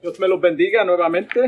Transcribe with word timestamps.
Dios 0.00 0.20
me 0.20 0.28
los 0.28 0.40
bendiga 0.40 0.84
nuevamente. 0.84 1.40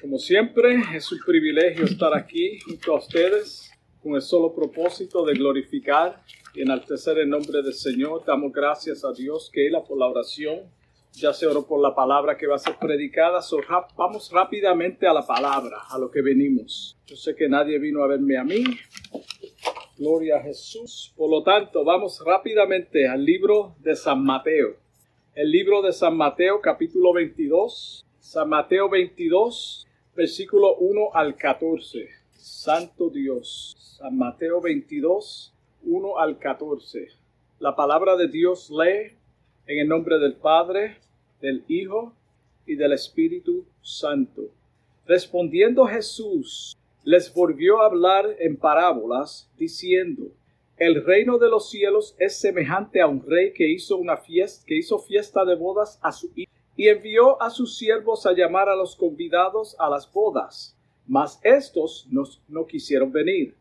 Como 0.00 0.18
siempre, 0.18 0.80
es 0.94 1.10
un 1.10 1.18
privilegio 1.26 1.84
estar 1.84 2.14
aquí 2.14 2.58
junto 2.60 2.94
a 2.94 2.98
ustedes 2.98 3.70
con 4.02 4.14
el 4.14 4.22
solo 4.22 4.54
propósito 4.54 5.24
de 5.24 5.34
glorificar 5.34 6.22
y 6.54 6.62
enaltecer 6.62 7.18
el 7.18 7.28
nombre 7.28 7.62
del 7.62 7.74
Señor. 7.74 8.24
Damos 8.24 8.52
gracias 8.52 9.04
a 9.04 9.12
Dios 9.12 9.50
que 9.52 9.66
Él, 9.66 9.76
por 9.86 9.98
la 9.98 10.06
oración, 10.06 10.60
ya 11.12 11.32
se 11.32 11.46
oró 11.46 11.66
por 11.66 11.82
la 11.82 11.94
palabra 11.94 12.36
que 12.36 12.46
va 12.46 12.56
a 12.56 12.58
ser 12.58 12.76
predicada. 12.78 13.40
vamos 13.96 14.30
rápidamente 14.32 15.06
a 15.06 15.12
la 15.12 15.26
palabra, 15.26 15.78
a 15.90 15.98
lo 15.98 16.10
que 16.10 16.22
venimos. 16.22 16.96
Yo 17.06 17.16
sé 17.16 17.34
que 17.34 17.48
nadie 17.48 17.78
vino 17.78 18.02
a 18.02 18.06
verme 18.06 18.38
a 18.38 18.44
mí. 18.44 18.64
Gloria 20.00 20.38
a 20.38 20.42
Jesús. 20.42 21.12
Por 21.14 21.28
lo 21.28 21.42
tanto, 21.42 21.84
vamos 21.84 22.22
rápidamente 22.24 23.06
al 23.06 23.22
libro 23.22 23.76
de 23.80 23.94
San 23.94 24.24
Mateo. 24.24 24.76
El 25.34 25.50
libro 25.50 25.82
de 25.82 25.92
San 25.92 26.16
Mateo, 26.16 26.62
capítulo 26.62 27.12
22. 27.12 28.02
San 28.18 28.48
Mateo 28.48 28.88
22, 28.88 29.86
versículo 30.16 30.76
1 30.76 31.10
al 31.12 31.36
14. 31.36 32.08
Santo 32.32 33.10
Dios. 33.10 33.76
San 33.98 34.16
Mateo 34.16 34.62
22, 34.62 35.52
1 35.82 36.18
al 36.18 36.38
14. 36.38 37.08
La 37.58 37.76
palabra 37.76 38.16
de 38.16 38.28
Dios 38.28 38.70
lee 38.70 39.18
en 39.66 39.80
el 39.80 39.86
nombre 39.88 40.18
del 40.18 40.32
Padre, 40.32 40.96
del 41.42 41.62
Hijo 41.68 42.14
y 42.64 42.74
del 42.74 42.94
Espíritu 42.94 43.66
Santo. 43.82 44.48
Respondiendo 45.04 45.84
Jesús, 45.84 46.74
les 47.10 47.34
volvió 47.34 47.82
a 47.82 47.86
hablar 47.86 48.36
en 48.38 48.56
parábolas, 48.56 49.50
diciendo, 49.58 50.28
el 50.76 51.04
reino 51.04 51.38
de 51.38 51.48
los 51.48 51.68
cielos 51.68 52.14
es 52.20 52.38
semejante 52.38 53.00
a 53.00 53.08
un 53.08 53.26
rey 53.26 53.52
que 53.52 53.68
hizo 53.68 53.96
una 53.96 54.16
fiesta, 54.16 54.64
que 54.64 54.76
hizo 54.76 54.96
fiesta 55.00 55.44
de 55.44 55.56
bodas 55.56 55.98
a 56.02 56.12
su 56.12 56.30
hijo, 56.36 56.52
y 56.76 56.86
envió 56.86 57.42
a 57.42 57.50
sus 57.50 57.76
siervos 57.76 58.26
a 58.26 58.32
llamar 58.32 58.68
a 58.68 58.76
los 58.76 58.94
convidados 58.94 59.74
a 59.80 59.90
las 59.90 60.10
bodas, 60.12 60.76
mas 61.08 61.40
éstos 61.42 62.08
no 62.46 62.64
quisieron 62.66 63.10
venir. 63.10 63.56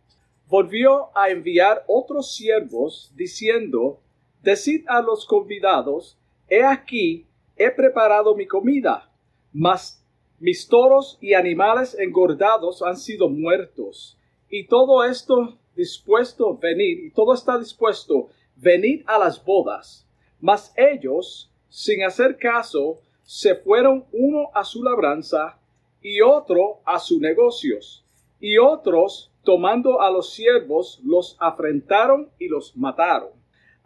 Volvió 0.47 1.09
a 1.17 1.29
enviar 1.29 1.83
otros 1.87 2.35
siervos, 2.35 3.11
diciendo, 3.15 3.99
Decid 4.43 4.85
a 4.87 5.01
los 5.01 5.25
convidados, 5.25 6.19
he 6.47 6.63
aquí, 6.63 7.25
he 7.57 7.71
preparado 7.71 8.35
mi 8.35 8.45
comida, 8.45 9.09
mas 9.51 9.98
mis 10.39 10.67
toros 10.67 11.17
y 11.21 11.33
animales 11.33 11.97
engordados 11.99 12.81
han 12.81 12.97
sido 12.97 13.29
muertos, 13.29 14.17
y 14.49 14.67
todo 14.67 15.03
esto 15.03 15.57
dispuesto 15.75 16.57
venir, 16.57 17.05
y 17.05 17.11
todo 17.11 17.33
está 17.33 17.57
dispuesto, 17.57 18.29
venid 18.55 19.03
a 19.05 19.17
las 19.17 19.43
bodas. 19.43 20.05
Mas 20.39 20.73
ellos, 20.75 21.51
sin 21.69 22.03
hacer 22.03 22.37
caso, 22.37 22.99
se 23.23 23.55
fueron 23.55 24.05
uno 24.11 24.49
a 24.53 24.63
su 24.63 24.83
labranza 24.83 25.59
y 26.01 26.21
otro 26.21 26.79
a 26.85 26.99
sus 26.99 27.19
negocios, 27.19 28.03
y 28.39 28.57
otros, 28.57 29.31
tomando 29.43 30.01
a 30.01 30.09
los 30.09 30.33
siervos, 30.33 30.99
los 31.03 31.35
afrentaron 31.39 32.29
y 32.39 32.47
los 32.47 32.75
mataron. 32.75 33.29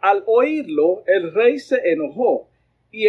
Al 0.00 0.22
oírlo, 0.26 1.02
el 1.06 1.32
rey 1.32 1.58
se 1.58 1.80
enojó 1.90 2.48
y, 2.90 3.08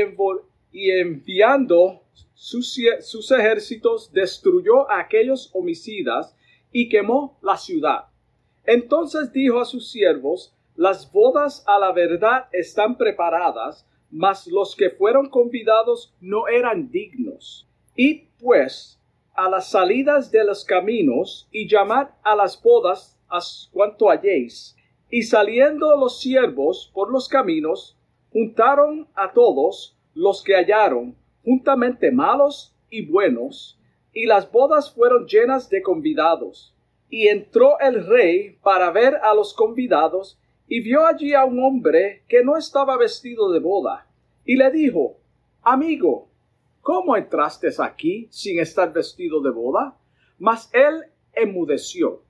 enviando 0.91 2.01
sus, 2.35 3.31
ejércitos 3.31 4.11
destruyó 4.11 4.89
a 4.91 4.99
aquellos 4.99 5.49
homicidas 5.53 6.35
y 6.71 6.89
quemó 6.89 7.39
la 7.41 7.57
ciudad. 7.57 8.05
Entonces 8.65 9.31
dijo 9.31 9.59
a 9.59 9.65
sus 9.65 9.89
siervos, 9.89 10.53
las 10.75 11.11
bodas 11.11 11.63
a 11.65 11.79
la 11.79 11.93
verdad 11.93 12.47
están 12.51 12.97
preparadas, 12.97 13.87
mas 14.11 14.47
los 14.47 14.75
que 14.75 14.89
fueron 14.89 15.29
convidados 15.29 16.13
no 16.19 16.47
eran 16.47 16.91
dignos. 16.91 17.67
Id 17.95 18.25
pues 18.39 18.99
a 19.33 19.49
las 19.49 19.69
salidas 19.69 20.31
de 20.31 20.43
los 20.43 20.65
caminos 20.65 21.47
y 21.51 21.67
llamad 21.67 22.09
a 22.23 22.35
las 22.35 22.61
bodas 22.61 23.17
a 23.29 23.39
cuanto 23.71 24.09
halléis. 24.09 24.75
Y 25.09 25.23
saliendo 25.23 25.95
los 25.95 26.19
siervos 26.19 26.91
por 26.93 27.11
los 27.11 27.29
caminos, 27.29 27.97
juntaron 28.31 29.07
a 29.15 29.31
todos 29.31 29.95
los 30.13 30.43
que 30.43 30.55
hallaron, 30.55 31.15
juntamente 31.45 32.11
malos 32.11 32.75
y 32.89 33.05
buenos, 33.05 33.79
y 34.11 34.25
las 34.25 34.51
bodas 34.51 34.93
fueron 34.93 35.27
llenas 35.27 35.69
de 35.69 35.81
convidados. 35.81 36.75
Y 37.09 37.27
entró 37.27 37.79
el 37.79 38.05
rey 38.05 38.57
para 38.63 38.91
ver 38.91 39.15
a 39.21 39.33
los 39.33 39.53
convidados, 39.53 40.39
y 40.67 40.81
vio 40.81 41.05
allí 41.05 41.33
a 41.33 41.45
un 41.45 41.63
hombre 41.63 42.23
que 42.27 42.43
no 42.43 42.57
estaba 42.57 42.97
vestido 42.97 43.51
de 43.51 43.59
boda, 43.59 44.07
y 44.43 44.55
le 44.55 44.71
dijo, 44.71 45.17
Amigo, 45.61 46.29
¿cómo 46.81 47.15
entraste 47.15 47.69
aquí 47.79 48.27
sin 48.31 48.59
estar 48.59 48.91
vestido 48.91 49.41
de 49.41 49.51
boda? 49.51 49.97
Mas 50.39 50.69
él 50.73 51.03
enmudeció. 51.33 52.23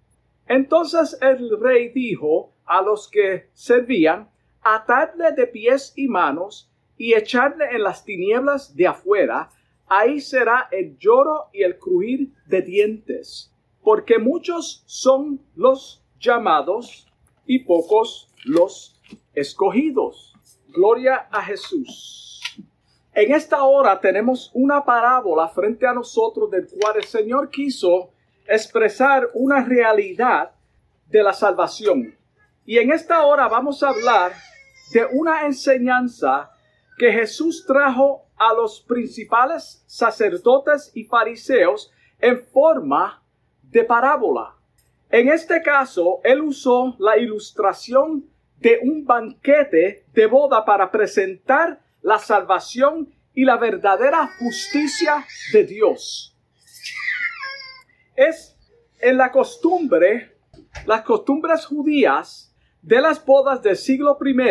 Entonces 0.48 1.18
el 1.22 1.60
rey 1.60 1.90
dijo 1.90 2.54
a 2.66 2.82
los 2.82 3.10
que 3.10 3.50
servían, 3.54 4.30
atadle 4.62 5.32
de 5.32 5.48
pies 5.48 5.94
y 5.96 6.08
manos 6.08 6.70
y 6.98 7.14
echarle 7.14 7.66
en 7.72 7.84
las 7.84 8.04
tinieblas 8.04 8.76
de 8.76 8.88
afuera, 8.88 9.50
ahí 9.88 10.20
será 10.20 10.68
el 10.72 10.98
lloro 10.98 11.50
y 11.54 11.64
el 11.64 11.78
crujir 11.78 12.34
de 12.46 12.62
dientes, 12.62 13.54
porque 13.84 14.18
muchos 14.18 14.84
son 14.86 15.42
los 15.56 16.04
llamados 16.20 17.08
y 17.46 17.60
pocos 17.60 18.34
los 18.46 19.00
escogidos. 19.34 20.34
Gloria 20.70 21.28
a 21.32 21.42
Jesús. 21.44 22.42
En 23.14 23.34
esta 23.34 23.64
hora 23.64 24.00
tenemos 24.02 24.52
una 24.54 24.84
parábola 24.84 25.48
frente 25.48 25.88
a 25.88 25.94
nosotros 25.94 26.52
del 26.52 26.68
cual 26.68 26.98
el 26.98 27.06
Señor 27.06 27.50
quiso 27.50 28.10
expresar 28.48 29.30
una 29.34 29.64
realidad 29.64 30.52
de 31.08 31.24
la 31.24 31.32
salvación. 31.32 32.16
Y 32.66 32.78
en 32.78 32.92
esta 32.92 33.26
hora 33.26 33.48
vamos 33.48 33.84
a 33.84 33.90
hablar 33.90 34.34
de 34.92 35.06
una 35.14 35.46
enseñanza 35.46 36.52
que 36.98 37.12
Jesús 37.12 37.66
trajo 37.66 38.28
a 38.38 38.54
los 38.54 38.82
principales 38.82 39.84
sacerdotes 39.88 40.92
y 40.94 41.04
fariseos 41.04 41.92
en 42.20 42.40
forma 42.40 43.24
de 43.64 43.84
parábola. 43.84 44.56
En 45.10 45.30
este 45.30 45.62
caso, 45.62 46.20
él 46.24 46.42
usó 46.42 46.96
la 47.00 47.18
ilustración 47.18 48.26
de 48.58 48.80
un 48.82 49.06
banquete 49.06 50.06
de 50.14 50.26
boda 50.26 50.66
para 50.66 50.90
presentar 50.92 51.80
la 52.02 52.18
salvación 52.18 53.14
y 53.34 53.44
la 53.44 53.58
verdadera 53.58 54.30
justicia 54.40 55.26
de 55.52 55.64
Dios. 55.66 56.38
Es 58.16 58.58
en 59.00 59.18
la 59.18 59.32
costumbre, 59.32 60.38
las 60.86 61.02
costumbres 61.04 61.66
judías, 61.66 62.56
de 62.82 63.02
las 63.02 63.24
bodas 63.26 63.62
del 63.62 63.76
siglo 63.76 64.18
I, 64.24 64.46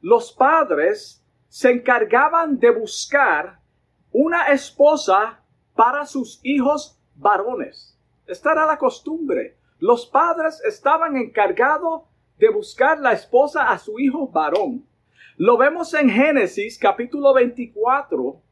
los 0.00 0.32
padres 0.32 1.23
se 1.54 1.70
encargaban 1.70 2.58
de 2.58 2.68
buscar 2.72 3.60
una 4.10 4.48
esposa 4.48 5.40
para 5.76 6.04
sus 6.04 6.40
hijos 6.42 7.00
varones. 7.14 7.96
Esta 8.26 8.50
era 8.50 8.66
la 8.66 8.76
costumbre. 8.76 9.56
Los 9.78 10.04
padres 10.04 10.60
estaban 10.66 11.16
encargados 11.16 12.02
de 12.38 12.48
buscar 12.48 12.98
la 12.98 13.12
esposa 13.12 13.70
a 13.70 13.78
su 13.78 14.00
hijo 14.00 14.26
varón. 14.26 14.84
Lo 15.36 15.56
vemos 15.56 15.94
en 15.94 16.10
Génesis 16.10 16.76
capítulo 16.76 17.32
24, 17.32 18.42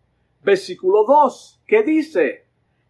versículo 0.45 1.03
2, 1.03 1.65
que 1.67 1.83
dice, 1.83 2.47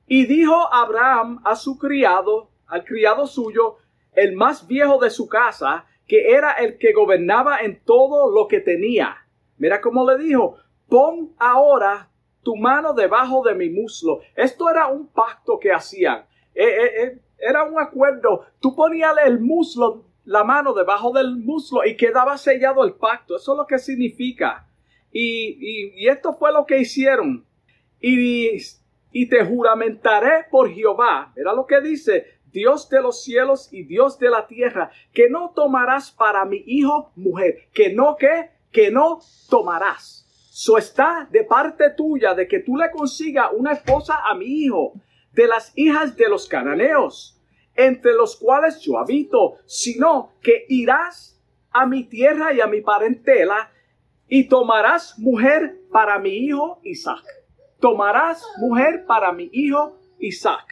y 0.06 0.26
dijo 0.26 0.74
Abraham 0.74 1.40
a 1.42 1.56
su 1.56 1.78
criado, 1.78 2.50
al 2.66 2.84
criado 2.84 3.26
suyo, 3.26 3.78
el 4.12 4.36
más 4.36 4.66
viejo 4.66 4.98
de 4.98 5.08
su 5.08 5.26
casa, 5.26 5.86
que 6.06 6.34
era 6.34 6.52
el 6.52 6.76
que 6.76 6.92
gobernaba 6.92 7.60
en 7.60 7.82
todo 7.82 8.30
lo 8.30 8.46
que 8.46 8.60
tenía. 8.60 9.16
Mira 9.62 9.80
cómo 9.80 10.04
le 10.04 10.18
dijo, 10.18 10.56
pon 10.88 11.37
ahora 11.38 12.10
tu 12.42 12.56
mano 12.56 12.94
debajo 12.94 13.44
de 13.44 13.54
mi 13.54 13.70
muslo. 13.70 14.19
Esto 14.34 14.69
era 14.69 14.88
un 14.88 15.06
pacto 15.06 15.56
que 15.60 15.70
hacían. 15.70 16.25
Eh, 16.52 16.64
eh, 16.64 17.02
eh, 17.04 17.19
era 17.38 17.62
un 17.62 17.78
acuerdo. 17.78 18.44
Tú 18.58 18.75
ponías 18.75 19.14
el 19.25 19.38
muslo, 19.38 20.06
la 20.25 20.42
mano 20.42 20.75
debajo 20.75 21.12
del 21.12 21.37
muslo 21.37 21.87
y 21.87 21.96
quedaba 21.96 22.37
sellado 22.38 22.82
el 22.82 22.94
pacto. 22.94 23.37
Eso 23.37 23.52
es 23.52 23.58
lo 23.58 23.64
que 23.64 23.78
significa. 23.78 24.66
Y, 25.12 26.08
esto 26.08 26.32
fue 26.32 26.52
lo 26.52 26.66
que 26.66 26.78
hicieron. 26.78 27.46
Y, 28.00 28.56
y 29.12 29.28
te 29.28 29.44
juramentaré 29.44 30.46
por 30.50 30.72
Jehová. 30.72 31.32
Mira 31.37 31.52
lo 31.52 31.66
que 31.66 31.81
dice. 31.81 32.26
Dios 32.50 32.90
de 32.90 33.00
los 33.00 33.22
cielos 33.22 33.72
y 33.72 33.84
Dios 33.84 34.19
de 34.19 34.28
la 34.28 34.46
tierra, 34.46 34.90
que 35.14 35.31
no 35.31 35.52
tomarás 35.54 36.10
para 36.10 36.44
mi 36.44 36.62
hijo 36.66 37.10
mujer, 37.16 37.69
que 37.72 37.94
no 37.94 38.16
que, 38.16 38.50
que 38.72 38.90
no 38.90 39.20
tomarás. 39.48 40.26
So 40.50 40.76
está 40.76 41.28
de 41.30 41.44
parte 41.44 41.90
tuya 41.90 42.34
de 42.34 42.46
que 42.46 42.60
tú 42.60 42.76
le 42.76 42.90
consigas 42.90 43.50
una 43.56 43.72
esposa 43.72 44.20
a 44.24 44.34
mi 44.34 44.46
hijo, 44.46 44.92
de 45.32 45.46
las 45.46 45.72
hijas 45.76 46.16
de 46.16 46.28
los 46.28 46.46
cananeos, 46.46 47.40
entre 47.74 48.12
los 48.12 48.36
cuales 48.36 48.80
yo 48.80 48.98
habito, 48.98 49.56
sino 49.64 50.32
que 50.42 50.66
irás 50.69 51.40
a 51.70 51.86
mi 51.86 52.04
tierra 52.04 52.52
y 52.52 52.60
a 52.60 52.66
mi 52.66 52.82
parentela, 52.82 53.70
y 54.28 54.48
tomarás 54.48 55.18
mujer 55.18 55.80
para 55.90 56.18
mi 56.18 56.30
hijo 56.30 56.80
Isaac. 56.82 57.25
Tomarás 57.80 58.44
mujer 58.58 59.04
para 59.06 59.32
mi 59.32 59.48
hijo 59.52 59.98
Isaac. 60.18 60.66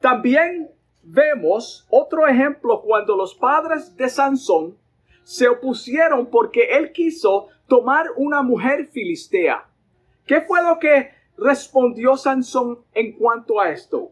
También 0.00 0.70
vemos 1.02 1.86
otro 1.90 2.26
ejemplo 2.26 2.82
cuando 2.82 3.16
los 3.16 3.34
padres 3.34 3.96
de 3.96 4.08
Sansón 4.08 4.76
se 5.30 5.46
opusieron 5.46 6.26
porque 6.26 6.64
él 6.72 6.90
quiso 6.90 7.46
tomar 7.68 8.06
una 8.16 8.42
mujer 8.42 8.88
filistea. 8.88 9.64
¿Qué 10.26 10.40
fue 10.40 10.60
lo 10.60 10.80
que 10.80 11.12
respondió 11.38 12.16
Sansón 12.16 12.80
en 12.92 13.12
cuanto 13.12 13.60
a 13.60 13.70
esto? 13.70 14.10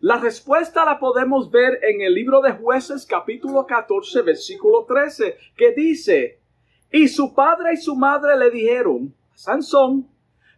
La 0.00 0.16
respuesta 0.16 0.86
la 0.86 0.98
podemos 0.98 1.50
ver 1.50 1.80
en 1.82 2.00
el 2.00 2.14
libro 2.14 2.40
de 2.40 2.52
jueces 2.52 3.04
capítulo 3.04 3.66
14 3.66 4.22
versículo 4.22 4.86
13 4.86 5.36
que 5.54 5.72
dice, 5.72 6.38
y 6.90 7.08
su 7.08 7.34
padre 7.34 7.74
y 7.74 7.76
su 7.76 7.94
madre 7.94 8.34
le 8.38 8.50
dijeron, 8.50 9.14
Sansón, 9.34 10.08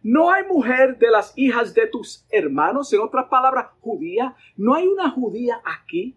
no 0.03 0.31
hay 0.31 0.45
mujer 0.45 0.97
de 0.99 1.11
las 1.11 1.33
hijas 1.35 1.73
de 1.73 1.85
tus 1.85 2.25
hermanos, 2.29 2.93
en 2.93 3.01
otras 3.01 3.25
palabras, 3.25 3.71
judía, 3.81 4.37
no 4.55 4.73
hay 4.73 4.87
una 4.87 5.09
judía 5.09 5.59
aquí, 5.65 6.15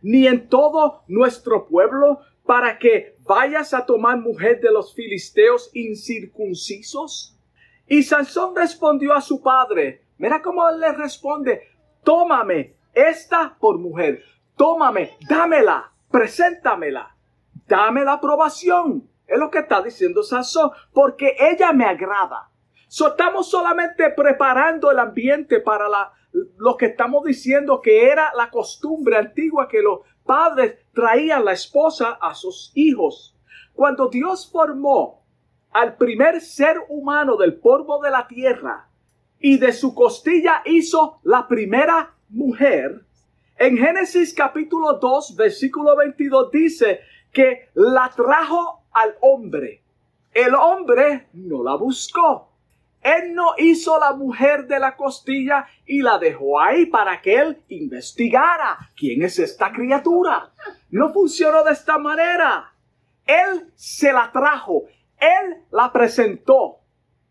ni 0.00 0.28
en 0.28 0.48
todo 0.48 1.02
nuestro 1.08 1.66
pueblo, 1.66 2.20
para 2.52 2.78
que 2.78 3.16
vayas 3.20 3.72
a 3.72 3.86
tomar 3.86 4.18
mujer 4.18 4.60
de 4.60 4.70
los 4.70 4.94
filisteos 4.94 5.70
incircuncisos? 5.72 7.34
Y 7.86 8.02
Sansón 8.02 8.54
respondió 8.54 9.14
a 9.14 9.22
su 9.22 9.40
padre, 9.42 10.04
mira 10.18 10.42
cómo 10.42 10.68
él 10.68 10.78
le 10.78 10.92
responde, 10.92 11.62
tómame 12.04 12.74
esta 12.92 13.56
por 13.58 13.78
mujer, 13.78 14.22
tómame, 14.54 15.16
dámela, 15.26 15.92
preséntamela, 16.10 17.16
dame 17.66 18.04
la 18.04 18.12
aprobación. 18.12 19.08
Es 19.26 19.38
lo 19.38 19.50
que 19.50 19.60
está 19.60 19.80
diciendo 19.80 20.22
Sansón, 20.22 20.72
porque 20.92 21.34
ella 21.40 21.72
me 21.72 21.86
agrada. 21.86 22.50
estamos 22.86 23.48
solamente 23.48 24.10
preparando 24.10 24.90
el 24.90 24.98
ambiente 24.98 25.60
para 25.60 25.88
la, 25.88 26.12
lo 26.58 26.76
que 26.76 26.84
estamos 26.84 27.24
diciendo 27.24 27.80
que 27.80 28.10
era 28.10 28.30
la 28.36 28.50
costumbre 28.50 29.16
antigua 29.16 29.68
que 29.68 29.80
los 29.80 30.00
padres 30.24 30.76
traían 30.92 31.44
la 31.44 31.52
esposa 31.52 32.18
a 32.20 32.34
sus 32.34 32.72
hijos. 32.74 33.36
Cuando 33.74 34.08
Dios 34.08 34.50
formó 34.50 35.24
al 35.70 35.96
primer 35.96 36.40
ser 36.40 36.76
humano 36.88 37.36
del 37.36 37.54
polvo 37.54 38.00
de 38.02 38.10
la 38.10 38.26
tierra 38.26 38.88
y 39.38 39.58
de 39.58 39.72
su 39.72 39.94
costilla 39.94 40.62
hizo 40.64 41.20
la 41.22 41.48
primera 41.48 42.14
mujer, 42.28 43.04
en 43.56 43.76
Génesis 43.76 44.34
capítulo 44.34 44.94
2 44.94 45.36
versículo 45.36 45.96
22 45.96 46.50
dice 46.50 47.00
que 47.32 47.70
la 47.74 48.10
trajo 48.14 48.84
al 48.92 49.14
hombre. 49.20 49.82
El 50.32 50.54
hombre 50.54 51.28
no 51.32 51.62
la 51.62 51.74
buscó. 51.76 52.51
Él 53.02 53.34
no 53.34 53.54
hizo 53.58 53.98
la 53.98 54.12
mujer 54.12 54.68
de 54.68 54.78
la 54.78 54.96
costilla 54.96 55.66
y 55.84 56.02
la 56.02 56.18
dejó 56.18 56.60
ahí 56.60 56.86
para 56.86 57.20
que 57.20 57.34
él 57.36 57.62
investigara 57.68 58.78
quién 58.96 59.22
es 59.22 59.40
esta 59.40 59.72
criatura. 59.72 60.52
No 60.90 61.12
funcionó 61.12 61.64
de 61.64 61.72
esta 61.72 61.98
manera. 61.98 62.72
Él 63.26 63.72
se 63.74 64.12
la 64.12 64.30
trajo. 64.30 64.84
Él 65.18 65.64
la 65.72 65.92
presentó 65.92 66.78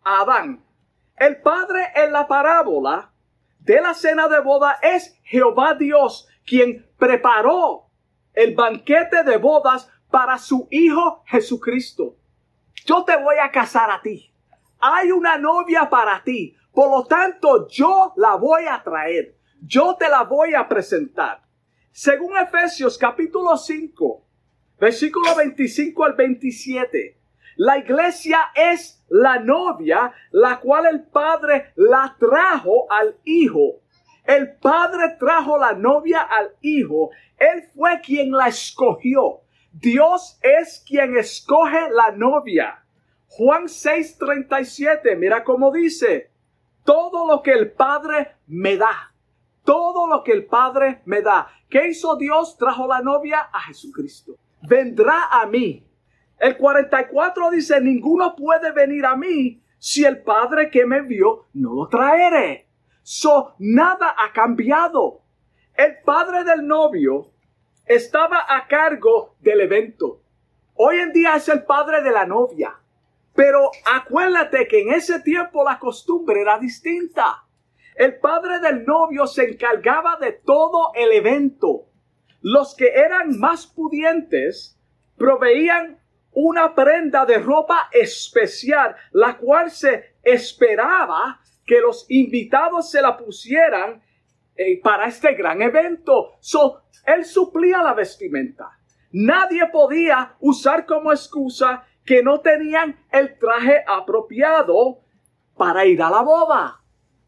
a 0.04 0.22
Adán. 0.22 0.62
El 1.16 1.42
padre 1.42 1.88
en 1.96 2.12
la 2.12 2.28
parábola 2.28 3.14
de 3.60 3.80
la 3.80 3.94
cena 3.94 4.28
de 4.28 4.42
boda 4.42 4.78
es 4.82 5.18
Jehová 5.24 5.76
Dios, 5.76 6.28
quien 6.46 6.86
preparó 6.98 7.86
el 8.34 8.56
banquete 8.56 9.24
de 9.24 9.38
bodas 9.38 9.90
para 10.10 10.38
su 10.38 10.68
Hijo 10.70 11.24
Jesucristo. 11.28 12.18
Yo 12.86 13.06
te 13.06 13.16
voy 13.16 13.36
a 13.42 13.52
casar 13.52 13.90
a 13.90 14.02
ti 14.02 14.31
hay 14.82 15.12
una 15.12 15.38
novia 15.38 15.90
para 15.90 16.24
ti. 16.24 16.56
Por 16.74 16.90
lo 16.90 17.06
tanto, 17.06 17.68
yo 17.68 18.14
la 18.18 18.36
voy 18.36 18.64
a 18.70 18.82
traer. 18.82 19.36
Yo 19.62 19.96
te 19.98 20.10
la 20.10 20.24
voy 20.24 20.56
a 20.56 20.68
presentar. 20.68 21.42
Según 21.92 22.38
Efesios 22.38 22.98
capítulo 22.98 23.58
5, 23.58 24.26
versículo 24.80 25.36
25 25.36 26.04
al 26.06 26.14
27, 26.14 27.20
la 27.58 27.78
iglesia 27.78 28.52
es 28.56 29.06
la 29.10 29.40
novia, 29.40 30.14
la 30.32 30.60
cual 30.60 30.86
el 30.88 31.04
Padre 31.04 31.74
la 31.76 32.16
trajo 32.18 32.92
al 32.92 33.18
Hijo. 33.26 33.82
El 34.24 34.56
Padre 34.56 35.18
trajo 35.20 35.58
la 35.58 35.74
novia 35.74 36.22
al 36.22 36.56
Hijo. 36.62 37.12
Él 37.38 37.70
fue 37.76 38.00
quien 38.02 38.32
la 38.32 38.48
escogió. 38.48 39.42
Dios 39.74 40.40
es 40.42 40.84
quien 40.88 41.18
escoge 41.18 41.90
la 41.92 42.12
novia. 42.12 42.81
Juan 43.32 43.70
6:37, 43.70 45.16
mira 45.16 45.44
cómo 45.44 45.72
dice, 45.72 46.32
todo 46.84 47.26
lo 47.26 47.42
que 47.42 47.54
el 47.54 47.72
Padre 47.72 48.36
me 48.48 48.76
da, 48.76 49.14
todo 49.64 50.06
lo 50.08 50.22
que 50.24 50.34
el 50.34 50.46
Padre 50.46 51.02
me 51.06 51.22
da. 51.22 51.48
¿Qué 51.70 51.88
hizo 51.88 52.18
Dios? 52.18 52.58
Trajo 52.58 52.88
la 52.88 53.02
novia 53.02 53.40
a 53.54 53.62
Jesucristo. 53.62 54.36
Vendrá 54.64 55.30
a 55.32 55.46
mí. 55.46 55.88
El 56.38 56.58
44 56.58 57.52
dice, 57.52 57.80
ninguno 57.80 58.36
puede 58.36 58.74
venir 58.74 59.06
a 59.06 59.16
mí 59.16 59.64
si 59.78 60.04
el 60.04 60.22
Padre 60.24 60.70
que 60.70 60.86
me 60.86 61.02
vio 61.02 61.46
no 61.54 61.74
lo 61.74 61.88
traere. 61.88 62.68
So, 63.02 63.56
nada 63.60 64.14
ha 64.18 64.34
cambiado. 64.34 65.22
El 65.74 66.00
padre 66.04 66.44
del 66.44 66.68
novio 66.68 67.32
estaba 67.86 68.46
a 68.48 68.68
cargo 68.68 69.36
del 69.40 69.62
evento. 69.62 70.22
Hoy 70.76 70.98
en 70.98 71.14
día 71.14 71.38
es 71.38 71.48
el 71.48 71.64
padre 71.64 72.02
de 72.04 72.12
la 72.12 72.26
novia. 72.26 72.76
Pero 73.34 73.72
acuérdate 73.86 74.68
que 74.68 74.82
en 74.82 74.92
ese 74.92 75.20
tiempo 75.22 75.64
la 75.64 75.80
costumbre 75.80 76.42
era 76.42 76.60
distinta. 76.60 77.44
El 77.96 78.20
padre 78.20 78.60
del 78.60 78.86
novio 78.86 79.28
se 79.28 79.52
encargaba 79.52 80.18
de 80.20 80.34
todo 80.34 80.92
el 80.96 81.12
evento. 81.12 81.88
Los 82.42 82.76
que 82.76 82.88
eran 82.88 83.38
más 83.40 83.68
pudientes 83.68 84.78
proveían 85.18 86.00
una 86.34 86.74
prenda 86.74 87.26
de 87.26 87.38
ropa 87.38 87.90
especial, 87.92 88.96
la 89.12 89.38
cual 89.38 89.70
se 89.70 90.16
esperaba 90.24 91.40
que 91.66 91.80
los 91.80 92.06
invitados 92.10 92.90
se 92.90 93.02
la 93.02 93.18
pusieran 93.18 94.02
eh, 94.56 94.82
para 94.82 95.08
este 95.08 95.34
gran 95.34 95.62
evento. 95.62 96.34
So, 96.40 96.82
él 97.06 97.26
suplía 97.26 97.82
la 97.82 97.94
vestimenta. 97.94 98.78
Nadie 99.12 99.68
podía 99.68 100.36
usar 100.40 100.86
como 100.86 101.12
excusa 101.12 101.86
que 102.06 102.24
no 102.24 102.40
tenían 102.42 103.00
el 103.12 103.38
traje 103.38 103.84
apropiado 103.88 105.00
para 105.56 105.86
ir 105.86 106.02
a 106.02 106.10
la 106.10 106.22
boda. 106.22 106.82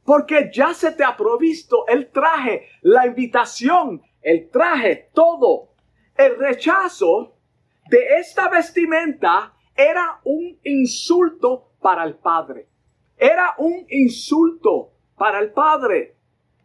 Porque 0.03 0.49
ya 0.53 0.73
se 0.73 0.91
te 0.91 1.03
ha 1.03 1.15
provisto 1.15 1.87
el 1.87 2.11
traje, 2.11 2.67
la 2.81 3.05
invitación, 3.05 4.01
el 4.21 4.49
traje, 4.49 5.09
todo. 5.13 5.69
El 6.15 6.37
rechazo 6.37 7.37
de 7.89 8.19
esta 8.19 8.49
vestimenta 8.49 9.53
era 9.75 10.19
un 10.23 10.59
insulto 10.63 11.71
para 11.79 12.03
el 12.03 12.15
padre. 12.15 12.67
Era 13.17 13.53
un 13.57 13.85
insulto 13.89 14.91
para 15.15 15.39
el 15.39 15.51
padre. 15.51 16.17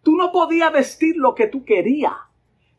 Tú 0.02 0.16
no 0.16 0.32
podías 0.32 0.72
vestir 0.72 1.16
lo 1.16 1.34
que 1.34 1.46
tú 1.46 1.64
querías. 1.64 2.14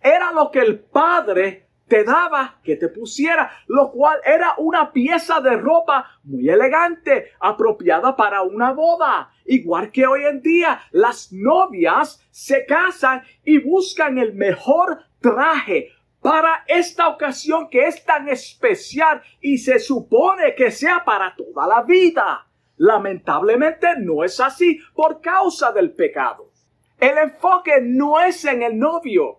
Era 0.02 0.32
lo 0.32 0.52
que 0.52 0.60
el 0.60 0.80
padre 0.80 1.69
te 1.90 2.04
daba 2.04 2.60
que 2.64 2.76
te 2.76 2.88
pusiera, 2.88 3.52
lo 3.68 3.92
cual 3.92 4.20
era 4.24 4.54
una 4.58 4.94
pieza 4.94 5.42
de 5.42 5.58
ropa 5.58 6.20
muy 6.24 6.48
elegante, 6.48 7.32
apropiada 7.40 8.16
para 8.16 8.44
una 8.44 8.72
boda. 8.72 9.32
Igual 9.46 9.92
que 9.92 10.06
hoy 10.06 10.24
en 10.26 10.42
día, 10.42 10.80
las 10.92 11.34
novias 11.34 12.26
se 12.32 12.66
casan 12.66 13.24
y 13.44 13.58
buscan 13.58 14.18
el 14.20 14.34
mejor 14.34 15.00
traje 15.20 15.92
para 16.22 16.64
esta 16.68 17.08
ocasión 17.08 17.70
que 17.70 17.88
es 17.88 18.04
tan 18.06 18.30
especial 18.30 19.22
y 19.42 19.58
se 19.58 19.80
supone 19.80 20.54
que 20.56 20.72
sea 20.72 21.04
para 21.04 21.36
toda 21.36 21.68
la 21.68 21.82
vida. 21.84 22.46
Lamentablemente 22.78 23.88
no 23.98 24.24
es 24.24 24.40
así 24.40 24.80
por 24.94 25.22
causa 25.22 25.72
del 25.72 25.92
pecado. 25.92 26.52
El 27.00 27.18
enfoque 27.18 27.80
no 27.82 28.20
es 28.20 28.44
en 28.46 28.62
el 28.62 28.78
novio, 28.78 29.39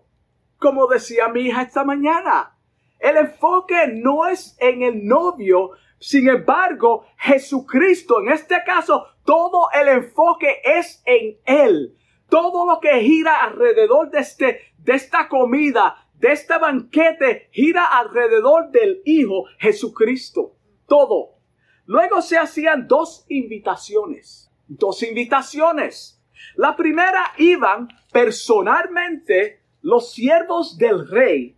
como 0.61 0.85
decía 0.85 1.27
mi 1.27 1.47
hija 1.47 1.63
esta 1.63 1.83
mañana. 1.83 2.55
El 2.99 3.17
enfoque 3.17 3.87
no 3.87 4.27
es 4.27 4.55
en 4.59 4.83
el 4.83 5.07
novio, 5.07 5.71
sin 5.97 6.29
embargo, 6.29 7.07
Jesucristo, 7.17 8.21
en 8.21 8.31
este 8.31 8.57
caso, 8.63 9.07
todo 9.25 9.69
el 9.73 9.87
enfoque 9.87 10.61
es 10.63 11.01
en 11.05 11.39
Él. 11.45 11.97
Todo 12.29 12.67
lo 12.67 12.79
que 12.79 13.01
gira 13.01 13.43
alrededor 13.43 14.11
de, 14.11 14.19
este, 14.19 14.59
de 14.77 14.93
esta 14.93 15.27
comida, 15.27 16.07
de 16.13 16.31
este 16.31 16.57
banquete, 16.59 17.49
gira 17.51 17.85
alrededor 17.85 18.69
del 18.69 19.01
Hijo 19.03 19.45
Jesucristo. 19.57 20.55
Todo. 20.85 21.39
Luego 21.85 22.21
se 22.21 22.37
hacían 22.37 22.87
dos 22.87 23.25
invitaciones. 23.29 24.51
Dos 24.67 25.01
invitaciones. 25.01 26.23
La 26.55 26.75
primera 26.75 27.33
iban 27.37 27.87
personalmente 28.11 29.60
los 29.81 30.13
siervos 30.13 30.77
del 30.77 31.07
rey 31.07 31.55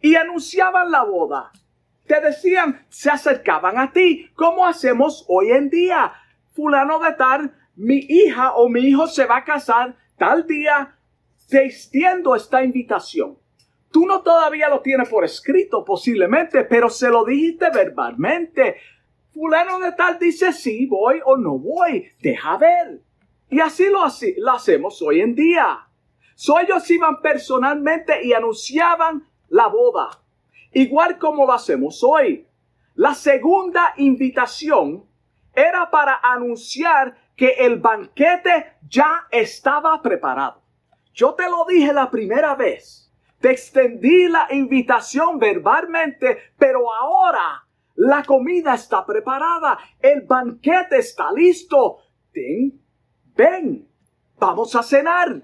y 0.00 0.16
anunciaban 0.16 0.90
la 0.90 1.04
boda. 1.04 1.52
te 2.06 2.20
decían, 2.20 2.84
se 2.88 3.10
acercaban 3.10 3.78
a 3.78 3.92
ti, 3.92 4.28
como 4.34 4.66
hacemos 4.66 5.24
hoy 5.28 5.52
en 5.52 5.70
día. 5.70 6.12
Fulano 6.52 6.98
de 6.98 7.12
tal, 7.12 7.54
mi 7.76 7.98
hija 8.08 8.54
o 8.54 8.68
mi 8.68 8.80
hijo 8.80 9.06
se 9.06 9.24
va 9.24 9.38
a 9.38 9.44
casar 9.44 9.96
tal 10.18 10.46
día, 10.46 10.96
te 11.48 11.64
extiendo 11.64 12.34
esta 12.34 12.62
invitación. 12.62 13.38
Tú 13.90 14.06
no 14.06 14.22
todavía 14.22 14.68
lo 14.68 14.80
tienes 14.80 15.08
por 15.08 15.24
escrito 15.24 15.84
posiblemente, 15.84 16.64
pero 16.64 16.88
se 16.88 17.08
lo 17.08 17.24
dijiste 17.24 17.70
verbalmente. 17.70 18.76
Fulano 19.32 19.78
de 19.78 19.92
tal 19.92 20.18
dice 20.18 20.52
sí, 20.52 20.86
voy 20.86 21.20
o 21.24 21.36
no 21.36 21.58
voy, 21.58 22.08
deja 22.20 22.56
ver. 22.58 23.00
Y 23.48 23.60
así 23.60 23.88
lo, 23.88 24.02
así, 24.02 24.34
lo 24.38 24.52
hacemos 24.52 25.00
hoy 25.02 25.20
en 25.20 25.34
día. 25.34 25.86
Ellos 26.60 26.90
iban 26.90 27.20
personalmente 27.20 28.24
y 28.24 28.32
anunciaban 28.32 29.28
la 29.48 29.68
boda, 29.68 30.10
igual 30.72 31.18
como 31.18 31.46
lo 31.46 31.52
hacemos 31.52 32.02
hoy. 32.02 32.46
La 32.94 33.14
segunda 33.14 33.94
invitación 33.96 35.04
era 35.54 35.90
para 35.90 36.20
anunciar 36.22 37.16
que 37.36 37.48
el 37.58 37.78
banquete 37.78 38.74
ya 38.88 39.26
estaba 39.30 40.00
preparado. 40.02 40.62
Yo 41.14 41.34
te 41.34 41.48
lo 41.48 41.64
dije 41.66 41.92
la 41.92 42.10
primera 42.10 42.54
vez. 42.54 43.10
Te 43.40 43.50
extendí 43.50 44.28
la 44.28 44.48
invitación 44.50 45.38
verbalmente, 45.38 46.38
pero 46.56 46.92
ahora 46.92 47.66
la 47.96 48.22
comida 48.22 48.74
está 48.74 49.04
preparada. 49.04 49.78
El 50.00 50.22
banquete 50.22 50.98
está 50.98 51.32
listo. 51.32 51.98
Ven, 52.32 52.80
ven, 53.36 53.88
vamos 54.38 54.74
a 54.76 54.82
cenar. 54.82 55.42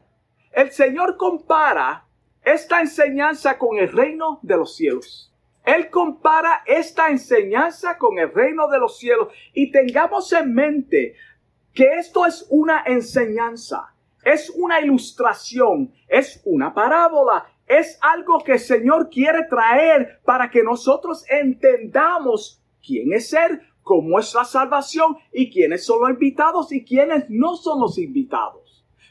El 0.52 0.72
Señor 0.72 1.16
compara 1.16 2.04
esta 2.42 2.80
enseñanza 2.80 3.58
con 3.58 3.78
el 3.78 3.92
reino 3.92 4.40
de 4.42 4.56
los 4.56 4.76
cielos. 4.76 5.32
Él 5.64 5.90
compara 5.90 6.62
esta 6.64 7.10
enseñanza 7.10 7.98
con 7.98 8.18
el 8.18 8.32
reino 8.32 8.68
de 8.68 8.78
los 8.78 8.98
cielos 8.98 9.28
y 9.52 9.70
tengamos 9.70 10.32
en 10.32 10.54
mente 10.54 11.14
que 11.74 11.98
esto 11.98 12.24
es 12.24 12.46
una 12.48 12.84
enseñanza, 12.86 13.94
es 14.24 14.50
una 14.50 14.80
ilustración, 14.80 15.92
es 16.08 16.40
una 16.44 16.72
parábola, 16.72 17.46
es 17.66 17.98
algo 18.00 18.42
que 18.42 18.52
el 18.52 18.60
Señor 18.60 19.10
quiere 19.10 19.44
traer 19.44 20.20
para 20.24 20.50
que 20.50 20.62
nosotros 20.62 21.24
entendamos 21.28 22.62
quién 22.84 23.12
es 23.12 23.32
Él, 23.34 23.60
cómo 23.82 24.18
es 24.18 24.34
la 24.34 24.44
salvación 24.44 25.18
y 25.32 25.50
quiénes 25.50 25.84
son 25.84 26.00
los 26.00 26.10
invitados 26.10 26.72
y 26.72 26.84
quiénes 26.84 27.26
no 27.28 27.56
son 27.56 27.80
los 27.80 27.98
invitados. 27.98 28.67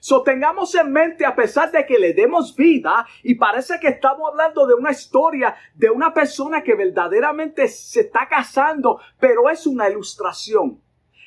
So 0.07 0.23
tengamos 0.23 0.73
en 0.75 0.89
mente, 0.89 1.25
a 1.25 1.35
pesar 1.35 1.69
de 1.69 1.85
que 1.85 1.99
le 1.99 2.13
demos 2.13 2.55
vida, 2.55 3.05
y 3.23 3.35
parece 3.35 3.77
que 3.77 3.89
estamos 3.89 4.29
hablando 4.31 4.65
de 4.65 4.73
una 4.73 4.91
historia 4.91 5.53
de 5.75 5.89
una 5.89 6.13
persona 6.13 6.63
que 6.63 6.75
verdaderamente 6.75 7.67
se 7.67 7.99
está 7.99 8.25
casando, 8.25 9.01
pero 9.19 9.49
es 9.49 9.67
una 9.67 9.89
ilustración. 9.89 10.81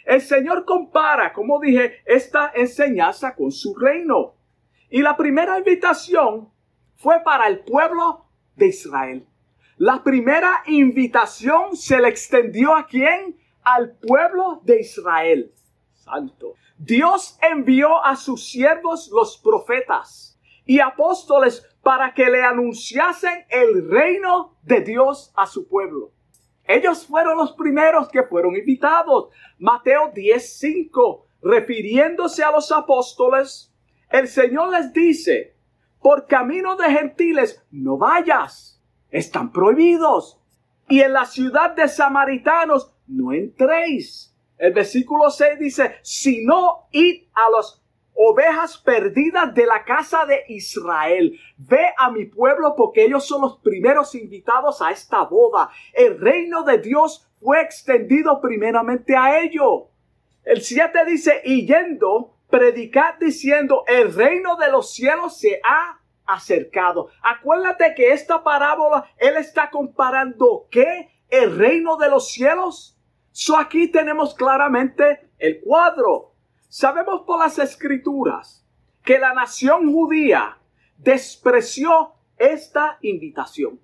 El 0.06 0.22
Señor 0.22 0.64
compara, 0.64 1.30
como 1.34 1.60
dije, 1.60 1.96
esta 2.06 2.52
enseñanza 2.54 3.34
con 3.34 3.52
su 3.52 3.74
reino. 3.74 4.36
Y 4.88 5.02
la 5.02 5.14
primera 5.14 5.58
invitación 5.58 6.48
fue 6.96 7.20
para 7.22 7.48
el 7.48 7.58
pueblo 7.58 8.24
de 8.56 8.68
Israel. 8.68 9.26
La 9.76 10.02
primera 10.02 10.62
invitación 10.64 11.76
se 11.76 12.00
le 12.00 12.08
extendió 12.08 12.74
a 12.74 12.86
quién? 12.86 13.36
Al 13.62 13.98
pueblo 13.98 14.62
de 14.64 14.80
Israel. 14.80 15.52
Santo. 15.92 16.54
Dios 16.82 17.38
envió 17.42 18.02
a 18.02 18.16
sus 18.16 18.48
siervos 18.48 19.10
los 19.12 19.36
profetas 19.36 20.40
y 20.64 20.80
apóstoles 20.80 21.62
para 21.82 22.14
que 22.14 22.30
le 22.30 22.42
anunciasen 22.42 23.44
el 23.50 23.86
reino 23.90 24.56
de 24.62 24.80
Dios 24.80 25.30
a 25.36 25.46
su 25.46 25.68
pueblo. 25.68 26.10
Ellos 26.64 27.06
fueron 27.06 27.36
los 27.36 27.52
primeros 27.52 28.08
que 28.08 28.22
fueron 28.22 28.56
invitados. 28.56 29.28
Mateo 29.58 30.10
10:5, 30.14 31.26
refiriéndose 31.42 32.42
a 32.42 32.50
los 32.50 32.72
apóstoles, 32.72 33.70
el 34.08 34.26
Señor 34.26 34.70
les 34.70 34.90
dice, 34.94 35.54
por 36.00 36.26
camino 36.26 36.76
de 36.76 36.90
gentiles 36.90 37.62
no 37.70 37.98
vayas, 37.98 38.80
están 39.10 39.52
prohibidos. 39.52 40.40
Y 40.88 41.02
en 41.02 41.12
la 41.12 41.26
ciudad 41.26 41.76
de 41.76 41.88
samaritanos 41.88 42.90
no 43.06 43.34
entréis 43.34 44.29
el 44.60 44.72
versículo 44.74 45.30
6 45.30 45.58
dice, 45.58 45.96
si 46.02 46.44
no 46.44 46.88
id 46.92 47.24
a 47.32 47.50
las 47.50 47.80
ovejas 48.22 48.76
perdidas 48.76 49.54
de 49.54 49.64
la 49.64 49.82
casa 49.82 50.26
de 50.26 50.44
Israel. 50.48 51.40
Ve 51.56 51.94
a 51.96 52.10
mi 52.10 52.26
pueblo 52.26 52.74
porque 52.76 53.06
ellos 53.06 53.26
son 53.26 53.40
los 53.40 53.58
primeros 53.60 54.14
invitados 54.14 54.82
a 54.82 54.90
esta 54.90 55.24
boda. 55.24 55.70
El 55.94 56.20
reino 56.20 56.62
de 56.62 56.76
Dios 56.78 57.26
fue 57.40 57.62
extendido 57.62 58.38
primeramente 58.42 59.16
a 59.16 59.40
ellos. 59.40 59.84
El 60.44 60.60
7 60.60 61.06
dice, 61.06 61.40
y 61.46 61.66
yendo, 61.66 62.36
predicad 62.50 63.14
diciendo, 63.18 63.84
el 63.86 64.14
reino 64.14 64.56
de 64.56 64.70
los 64.70 64.92
cielos 64.92 65.38
se 65.38 65.58
ha 65.64 65.98
acercado. 66.26 67.08
Acuérdate 67.22 67.94
que 67.94 68.12
esta 68.12 68.44
parábola, 68.44 69.10
él 69.16 69.38
está 69.38 69.70
comparando 69.70 70.66
qué? 70.70 71.08
El 71.30 71.56
reino 71.56 71.96
de 71.96 72.10
los 72.10 72.30
cielos 72.30 72.99
So 73.32 73.56
aquí 73.56 73.88
tenemos 73.88 74.34
claramente 74.34 75.30
el 75.38 75.60
cuadro. 75.60 76.34
Sabemos 76.68 77.22
por 77.26 77.38
las 77.38 77.58
escrituras 77.58 78.64
que 79.04 79.18
la 79.18 79.32
nación 79.32 79.92
judía 79.92 80.58
despreció 80.98 82.12
esta 82.36 82.98
invitación. 83.02 83.80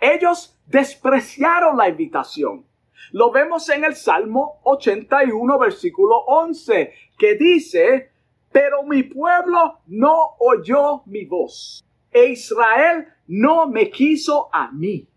Ellos 0.00 0.58
despreciaron 0.66 1.76
la 1.76 1.88
invitación. 1.88 2.66
Lo 3.12 3.30
vemos 3.30 3.68
en 3.68 3.84
el 3.84 3.94
Salmo 3.94 4.60
81, 4.64 5.58
versículo 5.58 6.18
11, 6.26 6.92
que 7.18 7.34
dice, 7.34 8.10
pero 8.50 8.82
mi 8.82 9.02
pueblo 9.02 9.80
no 9.86 10.36
oyó 10.38 11.02
mi 11.06 11.24
voz, 11.24 11.84
e 12.10 12.26
Israel 12.26 13.08
no 13.26 13.66
me 13.66 13.90
quiso 13.90 14.48
a 14.52 14.70
mí. 14.70 15.08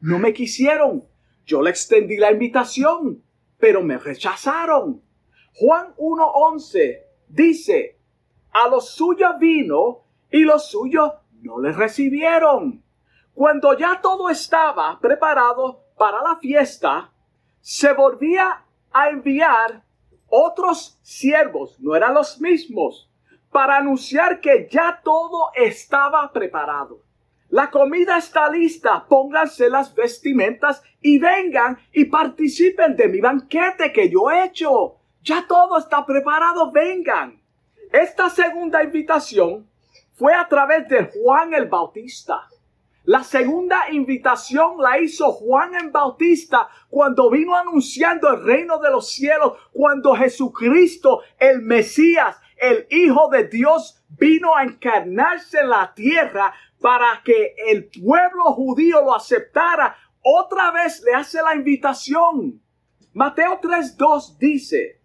No 0.00 0.18
me 0.18 0.32
quisieron. 0.32 1.04
Yo 1.44 1.62
le 1.62 1.70
extendí 1.70 2.16
la 2.16 2.30
invitación, 2.30 3.22
pero 3.58 3.82
me 3.82 3.98
rechazaron. 3.98 5.02
Juan 5.54 5.94
1.11 5.96 6.98
dice, 7.28 7.98
a 8.52 8.68
los 8.68 8.90
suyos 8.90 9.38
vino 9.38 10.04
y 10.30 10.40
los 10.42 10.70
suyos 10.70 11.12
no 11.42 11.60
le 11.60 11.72
recibieron. 11.72 12.82
Cuando 13.34 13.76
ya 13.76 14.00
todo 14.00 14.28
estaba 14.28 14.98
preparado 15.00 15.84
para 15.96 16.22
la 16.22 16.36
fiesta, 16.36 17.12
se 17.60 17.92
volvía 17.92 18.64
a 18.92 19.08
enviar 19.08 19.84
otros 20.28 20.98
siervos, 21.02 21.78
no 21.80 21.94
eran 21.94 22.14
los 22.14 22.40
mismos, 22.40 23.10
para 23.50 23.76
anunciar 23.76 24.40
que 24.40 24.68
ya 24.70 25.00
todo 25.02 25.50
estaba 25.54 26.32
preparado. 26.32 27.02
La 27.52 27.70
comida 27.70 28.16
está 28.16 28.48
lista, 28.48 29.04
pónganse 29.06 29.68
las 29.68 29.94
vestimentas 29.94 30.82
y 31.02 31.18
vengan 31.18 31.78
y 31.92 32.06
participen 32.06 32.96
de 32.96 33.08
mi 33.08 33.20
banquete 33.20 33.92
que 33.92 34.08
yo 34.08 34.30
he 34.30 34.46
hecho. 34.46 34.96
Ya 35.22 35.44
todo 35.46 35.76
está 35.76 36.06
preparado, 36.06 36.72
vengan. 36.72 37.42
Esta 37.92 38.30
segunda 38.30 38.82
invitación 38.82 39.68
fue 40.14 40.32
a 40.32 40.48
través 40.48 40.88
de 40.88 41.10
Juan 41.12 41.52
el 41.52 41.66
Bautista. 41.66 42.48
La 43.04 43.22
segunda 43.22 43.90
invitación 43.90 44.78
la 44.78 44.98
hizo 44.98 45.30
Juan 45.32 45.74
el 45.74 45.90
Bautista 45.90 46.70
cuando 46.88 47.28
vino 47.28 47.54
anunciando 47.54 48.30
el 48.30 48.44
reino 48.44 48.78
de 48.78 48.88
los 48.88 49.12
cielos, 49.12 49.58
cuando 49.74 50.14
Jesucristo, 50.14 51.20
el 51.38 51.60
Mesías, 51.60 52.34
el 52.56 52.86
Hijo 52.88 53.28
de 53.28 53.48
Dios, 53.48 54.02
vino 54.18 54.56
a 54.56 54.62
encarnarse 54.62 55.60
en 55.60 55.68
la 55.68 55.92
tierra 55.94 56.54
para 56.82 57.22
que 57.24 57.54
el 57.68 57.88
pueblo 57.88 58.52
judío 58.52 59.00
lo 59.00 59.14
aceptara, 59.14 59.96
otra 60.20 60.70
vez 60.72 61.02
le 61.02 61.14
hace 61.14 61.40
la 61.40 61.54
invitación. 61.54 62.60
Mateo 63.14 63.60
3.2 63.60 64.36
dice, 64.38 65.00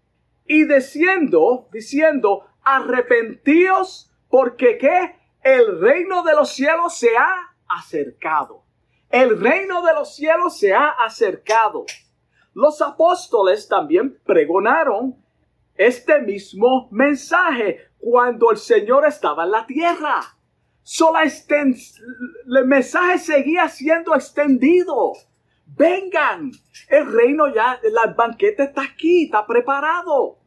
y 0.46 0.66
diciendo, 0.66 1.70
diciendo, 1.72 2.46
arrepentíos 2.64 4.12
porque 4.30 4.78
que 4.78 5.16
el 5.42 5.80
reino 5.80 6.24
de 6.24 6.34
los 6.34 6.50
cielos 6.50 6.98
se 6.98 7.16
ha 7.16 7.34
acercado. 7.68 8.64
El 9.10 9.40
reino 9.40 9.82
de 9.84 9.94
los 9.94 10.16
cielos 10.16 10.58
se 10.58 10.74
ha 10.74 10.90
acercado. 10.90 11.86
Los 12.54 12.82
apóstoles 12.82 13.68
también 13.68 14.20
pregonaron 14.26 15.16
este 15.76 16.20
mismo 16.22 16.90
mensaje 16.92 17.88
cuando 18.00 18.52
el 18.52 18.58
Señor 18.58 19.06
estaba 19.06 19.46
en 19.46 19.52
la 19.52 19.66
tierra. 19.66 20.37
Sola 20.89 21.24
el 21.25 22.65
mensaje 22.65 23.20
seguía 23.20 23.67
siendo 23.67 24.15
extendido. 24.15 25.12
Vengan, 25.65 26.51
el 26.88 27.12
reino 27.12 27.53
ya, 27.53 27.77
el 27.84 27.94
banquete 28.15 28.63
está 28.63 28.84
aquí, 28.84 29.25
está 29.25 29.46
preparado. 29.46 30.39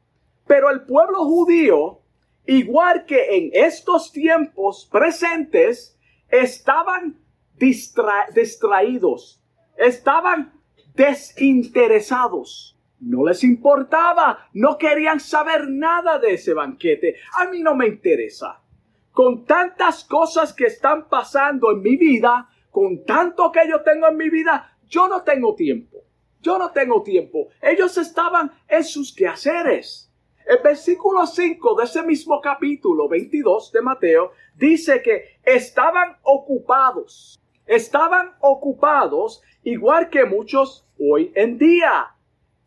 Pero 0.47 0.71
el 0.71 0.87
pueblo 0.87 1.27
judío, 1.27 2.01
igual 2.47 3.05
que 3.05 3.37
en 3.37 3.51
estos 3.53 4.13
tiempos 4.13 4.89
presentes, 4.91 5.99
estaban 6.31 7.21
distraídos, 7.59 9.43
estaban 9.77 10.55
desinteresados. 10.95 12.79
No 12.99 13.27
les 13.27 13.45
importaba, 13.45 14.49
no 14.55 14.79
querían 14.79 15.21
saber 15.21 15.69
nada 15.69 16.19
de 16.19 16.33
ese 16.33 16.55
banquete. 16.55 17.17
A 17.39 17.45
mí 17.51 17.61
no 17.61 17.75
me 17.75 17.89
interesa. 17.89 18.59
Con 19.13 19.45
tantas 19.45 20.05
cosas 20.05 20.53
que 20.53 20.67
están 20.67 21.09
pasando 21.09 21.71
en 21.73 21.83
mi 21.83 21.97
vida, 21.97 22.49
con 22.71 23.05
tanto 23.05 23.51
que 23.51 23.69
yo 23.69 23.83
tengo 23.83 24.09
en 24.09 24.17
mi 24.17 24.31
vida, 24.31 24.77
yo 24.89 25.09
no 25.09 25.23
tengo 25.23 25.55
tiempo. 25.55 25.99
Yo 26.41 26.59
no 26.59 26.71
tengo 26.71 27.03
tiempo. 27.03 27.49
Ellos 27.61 27.99
estaban 27.99 28.51
en 28.69 28.85
sus 28.85 29.15
quehaceres. 29.15 30.11
El 30.47 30.59
versículo 30.63 31.27
5 31.27 31.75
de 31.77 31.85
ese 31.85 32.03
mismo 32.03 32.41
capítulo 32.41 33.09
22 33.09 33.71
de 33.73 33.83
Mateo 33.83 34.33
dice 34.57 35.03
que 35.03 35.39
estaban 35.45 36.17
ocupados. 36.23 37.39
Estaban 37.67 38.33
ocupados 38.41 39.43
igual 39.63 40.09
que 40.09 40.25
muchos 40.25 40.87
hoy 40.99 41.31
en 41.35 41.59
día. 41.59 42.17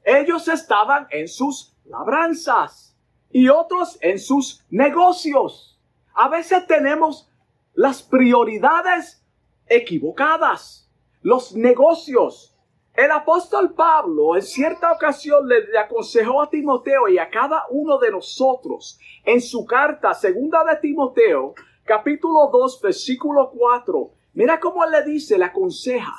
Ellos 0.04 0.48
estaban 0.48 1.08
en 1.10 1.28
sus 1.28 1.76
labranzas 1.86 2.96
y 3.32 3.50
otros 3.50 3.98
en 4.02 4.20
sus 4.20 4.64
negocios. 4.70 5.73
A 6.14 6.30
veces 6.30 6.66
tenemos 6.68 7.30
las 7.74 8.04
prioridades 8.04 9.24
equivocadas. 9.68 10.90
Los 11.22 11.56
negocios 11.56 12.54
el 12.96 13.10
apóstol 13.10 13.74
Pablo 13.74 14.36
en 14.36 14.44
cierta 14.44 14.92
ocasión 14.92 15.48
le, 15.48 15.76
aconsejó 15.80 16.44
a 16.44 16.50
Timoteo 16.50 17.08
y 17.08 17.18
a 17.18 17.28
cada 17.28 17.64
uno 17.72 17.98
de 17.98 18.12
nosotros 18.12 19.00
en 19.26 19.42
su 19.42 19.66
carta 19.66 20.14
segunda 20.14 20.64
de 20.64 20.76
Timoteo, 20.76 21.56
capítulo 21.86 22.52
2, 22.54 22.82
versículo 22.84 23.50
4. 23.50 24.12
Mira 24.36 24.60
cómo 24.60 24.84
él 24.84 24.92
le 24.92 25.04
dice, 25.06 25.40
le 25.40 25.46
aconseja. 25.46 26.14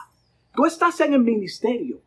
Tú 0.53 0.67
estás 0.67 1.01
en 1.01 1.15
el 1.15 1.21
ministerio 1.21 2.01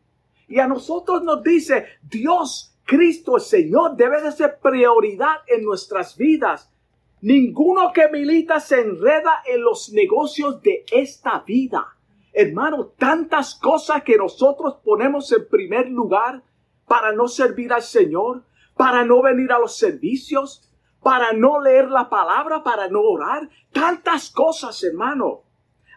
y 0.46 0.58
a 0.58 0.66
nosotros 0.66 1.22
nos 1.22 1.42
dice, 1.42 1.86
Dios, 2.02 2.76
Cristo, 2.84 3.36
el 3.36 3.42
Señor, 3.42 3.96
debe 3.96 4.20
de 4.20 4.32
ser 4.32 4.58
prioridad 4.60 5.36
en 5.46 5.64
nuestras 5.64 6.14
vidas. 6.14 6.70
Ninguno 7.20 7.92
que 7.92 8.08
milita 8.08 8.60
se 8.60 8.80
enreda 8.80 9.42
en 9.46 9.62
los 9.62 9.90
negocios 9.92 10.62
de 10.62 10.84
esta 10.90 11.40
vida 11.40 11.98
hermano, 12.38 12.92
tantas 12.96 13.56
cosas 13.56 14.04
que 14.04 14.16
nosotros 14.16 14.76
ponemos 14.84 15.32
en 15.32 15.48
primer 15.48 15.88
lugar 15.88 16.40
para 16.86 17.12
no 17.12 17.26
servir 17.26 17.72
al 17.72 17.82
Señor, 17.82 18.44
para 18.76 19.04
no 19.04 19.22
venir 19.22 19.50
a 19.52 19.58
los 19.58 19.76
servicios, 19.76 20.70
para 21.02 21.32
no 21.32 21.60
leer 21.60 21.90
la 21.90 22.08
palabra, 22.08 22.62
para 22.62 22.88
no 22.88 23.00
orar. 23.00 23.48
Tantas 23.72 24.30
cosas, 24.30 24.82
hermano, 24.84 25.42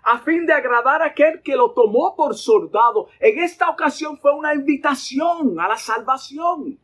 a 0.03 0.17
fin 0.17 0.47
de 0.47 0.53
agradar 0.53 1.03
a 1.03 1.07
aquel 1.07 1.43
que 1.43 1.55
lo 1.55 1.71
tomó 1.73 2.15
por 2.15 2.35
soldado. 2.35 3.07
En 3.19 3.37
esta 3.37 3.69
ocasión 3.69 4.17
fue 4.17 4.33
una 4.33 4.55
invitación 4.55 5.59
a 5.59 5.67
la 5.67 5.77
salvación. 5.77 6.79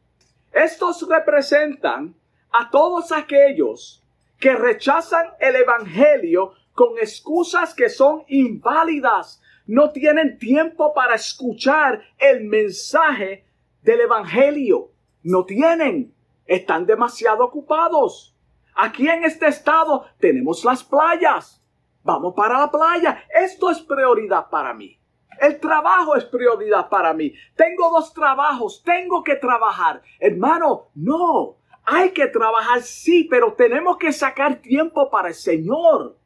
Estos 0.52 1.08
representan 1.10 2.14
a 2.52 2.70
todos 2.70 3.12
aquellos 3.12 4.04
que 4.40 4.56
rechazan 4.56 5.28
el 5.40 5.56
Evangelio 5.56 6.54
con 6.74 6.98
excusas 7.00 7.74
que 7.74 7.90
son 7.90 8.24
inválidas 8.28 9.42
no 9.68 9.92
tienen 9.92 10.40
tiempo 10.40 10.94
para 10.94 11.16
escuchar 11.16 12.02
el 12.18 12.46
mensaje 12.46 13.46
del 13.82 14.02
Evangelio. 14.02 14.92
No 15.24 15.46
tienen. 15.46 16.14
Están 16.46 16.86
demasiado 16.86 17.44
ocupados. 17.44 18.34
Aquí 18.74 19.10
en 19.10 19.26
este 19.26 19.48
estado 19.48 20.06
tenemos 20.20 20.64
las 20.64 20.84
playas. 20.84 21.62
Vamos 22.04 22.34
para 22.34 22.58
la 22.60 22.72
playa. 22.72 23.26
Esto 23.30 23.70
es 23.70 23.82
prioridad 23.82 24.50
para 24.50 24.74
mí. 24.74 24.98
El 25.42 25.60
trabajo 25.60 26.16
es 26.16 26.24
prioridad 26.24 26.88
para 26.88 27.14
mí. 27.14 27.34
Tengo 27.56 27.90
dos 27.90 28.14
trabajos. 28.14 28.82
Tengo 28.84 29.22
que 29.22 29.36
trabajar. 29.36 30.02
Hermano, 30.20 30.88
no. 30.96 31.58
Hay 31.90 32.12
que 32.12 32.28
trabajar, 32.28 32.82
sí, 32.82 33.30
pero 33.30 33.54
tenemos 33.54 33.98
que 33.98 34.12
sacar 34.12 34.58
tiempo 34.58 35.10
para 35.10 35.30
el 35.30 35.34
Señor. 35.34 36.18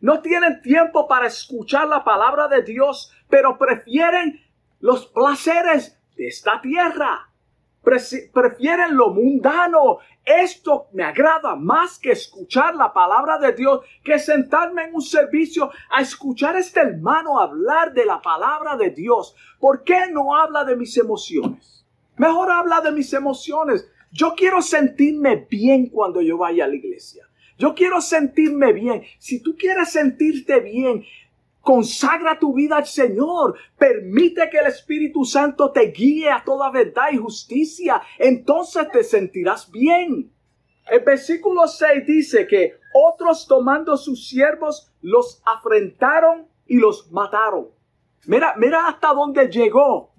No 0.00 0.20
tienen 0.20 0.62
tiempo 0.62 1.08
para 1.08 1.26
escuchar 1.26 1.88
la 1.88 2.04
palabra 2.04 2.46
de 2.46 2.62
Dios, 2.62 3.12
pero 3.28 3.58
prefieren 3.58 4.40
los 4.78 5.06
placeres 5.06 6.00
de 6.16 6.28
esta 6.28 6.60
tierra. 6.60 7.32
prefieren 8.32 8.96
lo 8.96 9.10
mundano. 9.10 9.98
Esto 10.24 10.86
me 10.92 11.02
agrada 11.02 11.56
más 11.56 11.98
que 11.98 12.12
escuchar 12.12 12.76
la 12.76 12.92
palabra 12.92 13.38
de 13.38 13.52
Dios, 13.54 13.80
que 14.04 14.20
sentarme 14.20 14.84
en 14.84 14.94
un 14.94 15.02
servicio 15.02 15.68
a 15.90 16.00
escuchar 16.00 16.54
a 16.54 16.60
este 16.60 16.78
hermano 16.78 17.40
hablar 17.40 17.92
de 17.92 18.04
la 18.04 18.22
palabra 18.22 18.76
de 18.76 18.90
Dios. 18.90 19.34
¿Por 19.58 19.82
qué 19.82 20.12
no 20.12 20.36
habla 20.36 20.64
de 20.64 20.76
mis 20.76 20.96
emociones? 20.96 21.84
Mejor 22.16 22.52
habla 22.52 22.80
de 22.82 22.92
mis 22.92 23.12
emociones. 23.12 23.90
Yo 24.10 24.34
quiero 24.34 24.62
sentirme 24.62 25.46
bien 25.50 25.86
cuando 25.86 26.20
yo 26.22 26.38
vaya 26.38 26.64
a 26.64 26.68
la 26.68 26.76
iglesia. 26.76 27.28
Yo 27.58 27.74
quiero 27.74 28.00
sentirme 28.00 28.72
bien. 28.72 29.02
Si 29.18 29.42
tú 29.42 29.56
quieres 29.56 29.90
sentirte 29.90 30.60
bien, 30.60 31.04
consagra 31.60 32.38
tu 32.38 32.54
vida 32.54 32.76
al 32.76 32.86
Señor. 32.86 33.58
Permite 33.76 34.48
que 34.48 34.58
el 34.58 34.68
Espíritu 34.68 35.24
Santo 35.24 35.72
te 35.72 35.90
guíe 35.90 36.30
a 36.30 36.42
toda 36.44 36.70
verdad 36.70 37.08
y 37.12 37.18
justicia. 37.18 38.00
Entonces 38.18 38.90
te 38.90 39.02
sentirás 39.02 39.70
bien. 39.70 40.32
El 40.86 41.00
versículo 41.00 41.66
6 41.66 42.06
dice 42.06 42.46
que 42.46 42.76
otros 42.94 43.46
tomando 43.46 43.96
sus 43.96 44.28
siervos 44.28 44.90
los 45.02 45.42
afrentaron 45.44 46.46
y 46.66 46.76
los 46.76 47.10
mataron. 47.12 47.68
Mira, 48.26 48.54
mira 48.56 48.86
hasta 48.86 49.12
dónde 49.12 49.48
llegó 49.48 50.12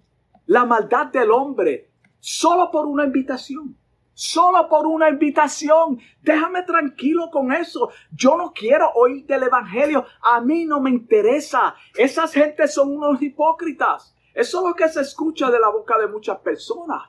la 0.45 0.65
maldad 0.65 1.08
del 1.08 1.32
hombre 1.32 1.89
solo 2.19 2.69
por 2.69 2.86
una 2.86 3.06
invitación 3.06 3.78
solo 4.19 4.67
por 4.67 4.86
una 4.86 5.08
invitación. 5.08 5.97
Déjame 6.21 6.63
tranquilo 6.63 7.29
con 7.32 7.53
eso. 7.53 7.89
Yo 8.12 8.36
no 8.36 8.51
quiero 8.51 8.91
oír 8.95 9.25
del 9.25 9.43
Evangelio. 9.43 10.05
A 10.21 10.41
mí 10.41 10.65
no 10.65 10.82
me 10.82 10.89
interesa. 10.89 11.73
Esas 11.95 12.34
gentes 12.34 12.73
son 12.73 12.97
unos 12.97 13.21
hipócritas. 13.21 14.13
Eso 14.34 14.60
es 14.60 14.67
lo 14.67 14.75
que 14.75 14.89
se 14.89 14.99
escucha 15.01 15.49
de 15.49 15.60
la 15.62 15.69
boca 15.69 15.97
de 15.97 16.08
muchas 16.08 16.38
personas. 16.39 17.03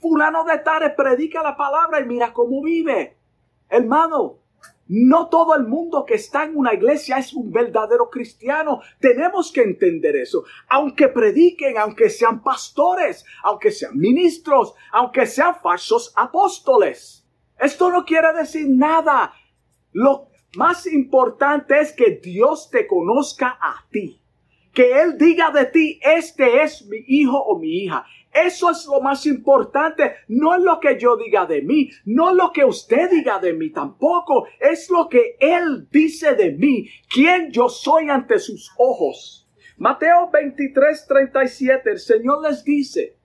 Fulano 0.00 0.44
de 0.44 0.58
Tare 0.58 0.90
predica 0.90 1.42
la 1.42 1.56
palabra 1.56 2.00
y 2.00 2.04
mira 2.04 2.34
cómo 2.34 2.62
vive. 2.62 3.16
Hermano, 3.70 4.39
no 4.92 5.28
todo 5.28 5.54
el 5.54 5.68
mundo 5.68 6.04
que 6.04 6.14
está 6.14 6.42
en 6.42 6.56
una 6.56 6.74
iglesia 6.74 7.18
es 7.18 7.32
un 7.32 7.52
verdadero 7.52 8.10
cristiano. 8.10 8.80
Tenemos 8.98 9.52
que 9.52 9.62
entender 9.62 10.16
eso. 10.16 10.42
Aunque 10.68 11.06
prediquen, 11.06 11.78
aunque 11.78 12.10
sean 12.10 12.42
pastores, 12.42 13.24
aunque 13.44 13.70
sean 13.70 13.96
ministros, 13.96 14.74
aunque 14.90 15.26
sean 15.26 15.54
falsos 15.62 16.12
apóstoles. 16.16 17.24
Esto 17.56 17.88
no 17.88 18.04
quiere 18.04 18.32
decir 18.32 18.66
nada. 18.68 19.32
Lo 19.92 20.26
más 20.56 20.88
importante 20.88 21.78
es 21.78 21.92
que 21.92 22.18
Dios 22.20 22.68
te 22.68 22.88
conozca 22.88 23.56
a 23.62 23.86
ti. 23.92 24.20
Que 24.72 25.02
Él 25.02 25.16
diga 25.16 25.52
de 25.52 25.66
ti, 25.66 26.00
este 26.02 26.64
es 26.64 26.84
mi 26.86 26.98
hijo 27.06 27.38
o 27.38 27.60
mi 27.60 27.84
hija. 27.84 28.04
Eso 28.32 28.70
es 28.70 28.86
lo 28.86 29.00
más 29.00 29.26
importante. 29.26 30.14
No 30.28 30.54
es 30.54 30.62
lo 30.62 30.78
que 30.78 30.98
yo 30.98 31.16
diga 31.16 31.46
de 31.46 31.62
mí, 31.62 31.90
no 32.04 32.32
lo 32.32 32.52
que 32.52 32.64
usted 32.64 33.10
diga 33.10 33.38
de 33.38 33.52
mí 33.52 33.70
tampoco. 33.70 34.46
Es 34.58 34.88
lo 34.90 35.08
que 35.08 35.36
Él 35.40 35.88
dice 35.90 36.34
de 36.34 36.52
mí, 36.52 36.88
quién 37.12 37.50
yo 37.50 37.68
soy 37.68 38.08
ante 38.08 38.38
sus 38.38 38.70
ojos. 38.78 39.48
Mateo 39.76 40.30
23, 40.30 41.06
37, 41.06 41.90
el 41.90 41.98
Señor 41.98 42.42
les 42.42 42.62
dice, 42.62 43.16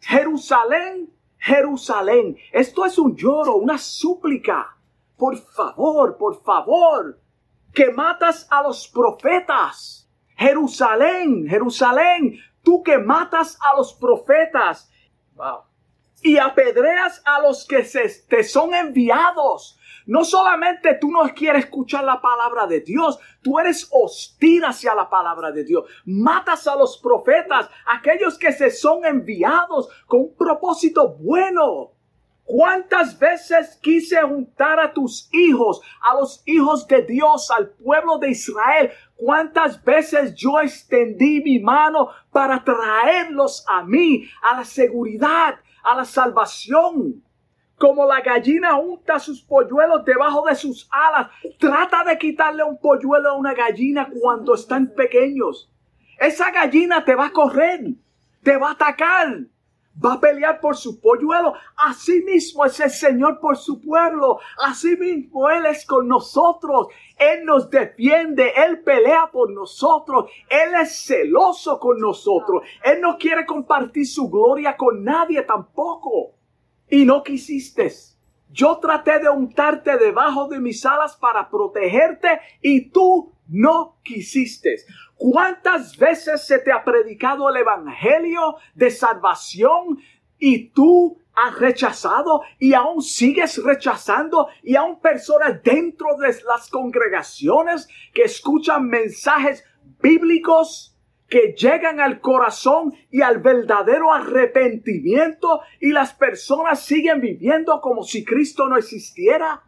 Jerusalén, 0.00 1.10
Jerusalén. 1.38 2.36
Esto 2.52 2.84
es 2.84 2.98
un 2.98 3.16
lloro, 3.16 3.56
una 3.56 3.78
súplica. 3.78 4.76
Por 5.16 5.36
favor, 5.36 6.16
por 6.16 6.42
favor, 6.42 7.20
que 7.72 7.90
matas 7.90 8.46
a 8.50 8.62
los 8.62 8.88
profetas. 8.88 10.08
Jerusalén, 10.36 11.46
Jerusalén, 11.48 12.38
tú 12.64 12.82
que 12.82 12.98
matas 12.98 13.58
a 13.60 13.76
los 13.76 13.94
profetas 13.94 14.90
y 16.22 16.38
apedreas 16.38 17.22
a 17.24 17.40
los 17.40 17.66
que 17.66 17.84
se, 17.84 18.08
te 18.28 18.42
son 18.42 18.74
enviados. 18.74 19.78
No 20.06 20.24
solamente 20.24 20.94
tú 21.00 21.10
no 21.10 21.22
quieres 21.34 21.64
escuchar 21.64 22.04
la 22.04 22.20
palabra 22.20 22.66
de 22.66 22.80
Dios, 22.80 23.18
tú 23.42 23.58
eres 23.58 23.88
hostil 23.90 24.64
hacia 24.64 24.94
la 24.94 25.08
palabra 25.08 25.50
de 25.50 25.64
Dios. 25.64 25.84
Matas 26.04 26.66
a 26.66 26.76
los 26.76 26.98
profetas, 26.98 27.70
aquellos 27.86 28.36
que 28.36 28.52
se 28.52 28.70
son 28.70 29.04
enviados 29.04 29.88
con 30.06 30.20
un 30.20 30.34
propósito 30.34 31.16
bueno. 31.18 31.92
¿Cuántas 32.44 33.18
veces 33.18 33.78
quise 33.82 34.20
juntar 34.20 34.78
a 34.78 34.92
tus 34.92 35.30
hijos, 35.32 35.80
a 36.02 36.14
los 36.14 36.42
hijos 36.44 36.86
de 36.86 37.00
Dios, 37.02 37.50
al 37.50 37.70
pueblo 37.70 38.18
de 38.18 38.30
Israel? 38.30 38.90
¿Cuántas 39.24 39.82
veces 39.82 40.34
yo 40.34 40.60
extendí 40.60 41.40
mi 41.40 41.58
mano 41.58 42.10
para 42.30 42.62
traerlos 42.62 43.64
a 43.66 43.82
mí, 43.82 44.28
a 44.42 44.58
la 44.58 44.64
seguridad, 44.64 45.54
a 45.82 45.96
la 45.96 46.04
salvación? 46.04 47.24
Como 47.78 48.06
la 48.06 48.20
gallina 48.20 48.76
unta 48.76 49.18
sus 49.18 49.40
polluelos 49.40 50.04
debajo 50.04 50.44
de 50.46 50.54
sus 50.54 50.86
alas, 50.90 51.28
trata 51.58 52.04
de 52.04 52.18
quitarle 52.18 52.64
un 52.64 52.78
polluelo 52.78 53.30
a 53.30 53.38
una 53.38 53.54
gallina 53.54 54.10
cuando 54.20 54.54
están 54.54 54.88
pequeños. 54.94 55.72
Esa 56.18 56.50
gallina 56.50 57.02
te 57.02 57.14
va 57.14 57.26
a 57.26 57.32
correr 57.32 57.94
te 58.44 58.56
va 58.58 58.68
a 58.68 58.72
atacar. 58.72 59.46
Va 60.02 60.14
a 60.14 60.20
pelear 60.20 60.60
por 60.60 60.76
su 60.76 61.00
polluelo. 61.00 61.54
Así 61.76 62.22
mismo 62.22 62.64
es 62.64 62.80
el 62.80 62.90
Señor 62.90 63.38
por 63.40 63.56
su 63.56 63.80
pueblo. 63.80 64.38
Así 64.64 64.96
mismo 64.96 65.48
Él 65.50 65.66
es 65.66 65.86
con 65.86 66.08
nosotros. 66.08 66.88
Él 67.16 67.44
nos 67.44 67.70
defiende. 67.70 68.52
Él 68.56 68.82
pelea 68.82 69.30
por 69.30 69.50
nosotros. 69.50 70.30
Él 70.48 70.74
es 70.80 71.06
celoso 71.06 71.78
con 71.78 72.00
nosotros. 72.00 72.62
Él 72.82 73.00
no 73.00 73.16
quiere 73.18 73.46
compartir 73.46 74.06
su 74.06 74.28
gloria 74.28 74.76
con 74.76 75.04
nadie 75.04 75.42
tampoco. 75.42 76.32
Y 76.88 77.04
no 77.04 77.22
quisiste. 77.22 77.92
Yo 78.50 78.78
traté 78.78 79.18
de 79.18 79.28
untarte 79.28 79.96
debajo 79.96 80.46
de 80.46 80.60
mis 80.60 80.86
alas 80.86 81.16
para 81.16 81.50
protegerte 81.50 82.40
y 82.62 82.90
tú 82.90 83.33
no 83.48 83.98
quisiste. 84.02 84.76
¿Cuántas 85.16 85.96
veces 85.96 86.46
se 86.46 86.58
te 86.58 86.72
ha 86.72 86.84
predicado 86.84 87.48
el 87.48 87.56
Evangelio 87.56 88.56
de 88.74 88.90
salvación 88.90 89.98
y 90.38 90.70
tú 90.70 91.18
has 91.34 91.58
rechazado 91.58 92.42
y 92.58 92.74
aún 92.74 93.02
sigues 93.02 93.62
rechazando 93.62 94.48
y 94.62 94.76
aún 94.76 95.00
personas 95.00 95.62
dentro 95.62 96.16
de 96.18 96.28
las 96.46 96.68
congregaciones 96.70 97.88
que 98.12 98.22
escuchan 98.22 98.86
mensajes 98.86 99.64
bíblicos 100.00 100.96
que 101.28 101.54
llegan 101.56 102.00
al 102.00 102.20
corazón 102.20 102.92
y 103.10 103.22
al 103.22 103.38
verdadero 103.38 104.12
arrepentimiento 104.12 105.62
y 105.80 105.90
las 105.90 106.14
personas 106.14 106.84
siguen 106.84 107.20
viviendo 107.20 107.80
como 107.80 108.02
si 108.02 108.24
Cristo 108.24 108.68
no 108.68 108.76
existiera? 108.76 109.62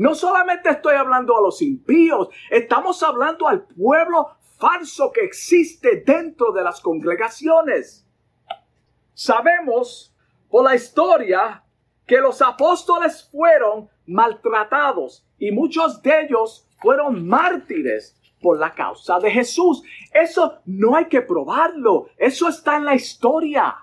No 0.00 0.14
solamente 0.14 0.70
estoy 0.70 0.94
hablando 0.94 1.36
a 1.36 1.42
los 1.42 1.60
impíos, 1.60 2.30
estamos 2.48 3.02
hablando 3.02 3.46
al 3.46 3.64
pueblo 3.64 4.30
falso 4.58 5.12
que 5.12 5.20
existe 5.20 6.02
dentro 6.06 6.52
de 6.52 6.62
las 6.62 6.80
congregaciones. 6.80 8.06
Sabemos 9.12 10.16
por 10.48 10.64
la 10.64 10.74
historia 10.74 11.62
que 12.06 12.16
los 12.16 12.40
apóstoles 12.40 13.28
fueron 13.30 13.90
maltratados 14.06 15.28
y 15.38 15.50
muchos 15.52 16.00
de 16.00 16.22
ellos 16.22 16.66
fueron 16.80 17.28
mártires 17.28 18.18
por 18.40 18.58
la 18.58 18.72
causa 18.72 19.18
de 19.18 19.30
Jesús. 19.30 19.82
Eso 20.14 20.60
no 20.64 20.96
hay 20.96 21.08
que 21.08 21.20
probarlo, 21.20 22.06
eso 22.16 22.48
está 22.48 22.78
en 22.78 22.86
la 22.86 22.94
historia. 22.94 23.76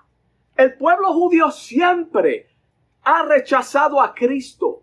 El 0.56 0.74
pueblo 0.74 1.12
judío 1.12 1.52
siempre 1.52 2.48
ha 3.04 3.22
rechazado 3.22 4.00
a 4.00 4.12
Cristo 4.12 4.82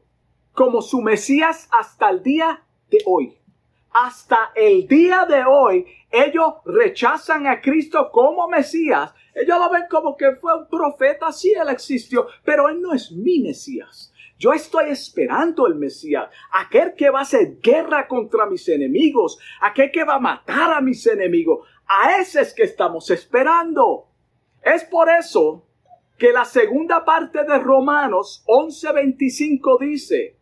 como 0.56 0.82
su 0.82 1.02
Mesías 1.02 1.68
hasta 1.72 2.10
el 2.10 2.24
día 2.24 2.64
de 2.90 3.00
hoy. 3.06 3.38
Hasta 3.92 4.52
el 4.56 4.88
día 4.88 5.26
de 5.26 5.44
hoy, 5.46 5.86
ellos 6.10 6.56
rechazan 6.66 7.48
a 7.48 7.62
Cristo 7.62 8.10
como 8.12 8.48
Mesías. 8.48 9.14
Ellos 9.34 9.60
lo 9.60 9.70
ven 9.70 9.84
como 9.90 10.18
que 10.18 10.36
fue 10.38 10.58
un 10.58 10.68
profeta, 10.68 11.32
sí, 11.32 11.54
él 11.54 11.70
existió, 11.70 12.28
pero 12.44 12.70
él 12.70 12.82
no 12.82 12.94
es 12.94 13.12
mi 13.12 13.40
Mesías. 13.40 14.14
Yo 14.38 14.52
estoy 14.52 14.90
esperando 14.90 15.66
el 15.68 15.76
Mesías, 15.76 16.30
aquel 16.52 16.94
que 16.96 17.10
va 17.10 17.20
a 17.20 17.24
hacer 17.24 17.60
guerra 17.62 18.08
contra 18.08 18.46
mis 18.46 18.68
enemigos, 18.68 19.40
aquel 19.62 19.92
que 19.92 20.04
va 20.04 20.16
a 20.16 20.20
matar 20.20 20.74
a 20.74 20.82
mis 20.82 21.06
enemigos. 21.08 21.68
A 21.88 22.20
ese 22.20 22.42
es 22.42 22.54
que 22.54 22.64
estamos 22.64 23.10
esperando. 23.12 24.08
Es 24.62 24.84
por 24.84 25.10
eso 25.10 25.66
que 26.18 26.32
la 26.32 26.46
segunda 26.46 27.06
parte 27.06 27.44
de 27.44 27.60
Romanos 27.60 28.44
11:25 28.48 29.80
dice, 29.80 30.38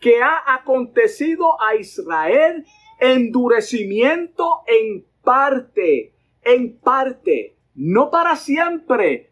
que 0.00 0.22
ha 0.22 0.54
acontecido 0.54 1.60
a 1.60 1.76
Israel 1.76 2.64
endurecimiento 2.98 4.62
en 4.66 5.04
parte, 5.22 6.12
en 6.42 6.78
parte, 6.78 7.56
no 7.74 8.10
para 8.10 8.36
siempre, 8.36 9.30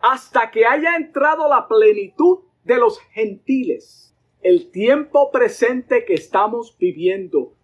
hasta 0.00 0.50
que 0.50 0.66
haya 0.66 0.96
entrado 0.96 1.48
la 1.48 1.66
plenitud 1.68 2.40
de 2.64 2.76
los 2.76 2.98
gentiles. 3.12 4.14
El 4.42 4.70
tiempo 4.70 5.30
presente 5.30 6.04
que 6.04 6.14
estamos 6.14 6.76
viviendo. 6.78 7.54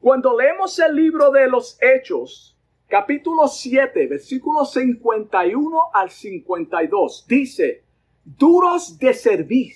Cuando 0.00 0.36
leemos 0.38 0.78
el 0.78 0.94
libro 0.94 1.30
de 1.30 1.48
los 1.48 1.78
Hechos, 1.80 2.56
capítulo 2.88 3.48
7, 3.48 4.06
versículos 4.06 4.72
51 4.72 5.78
al 5.94 6.10
52, 6.10 7.26
dice, 7.26 7.82
duros 8.24 8.98
de 8.98 9.14
servir. 9.14 9.72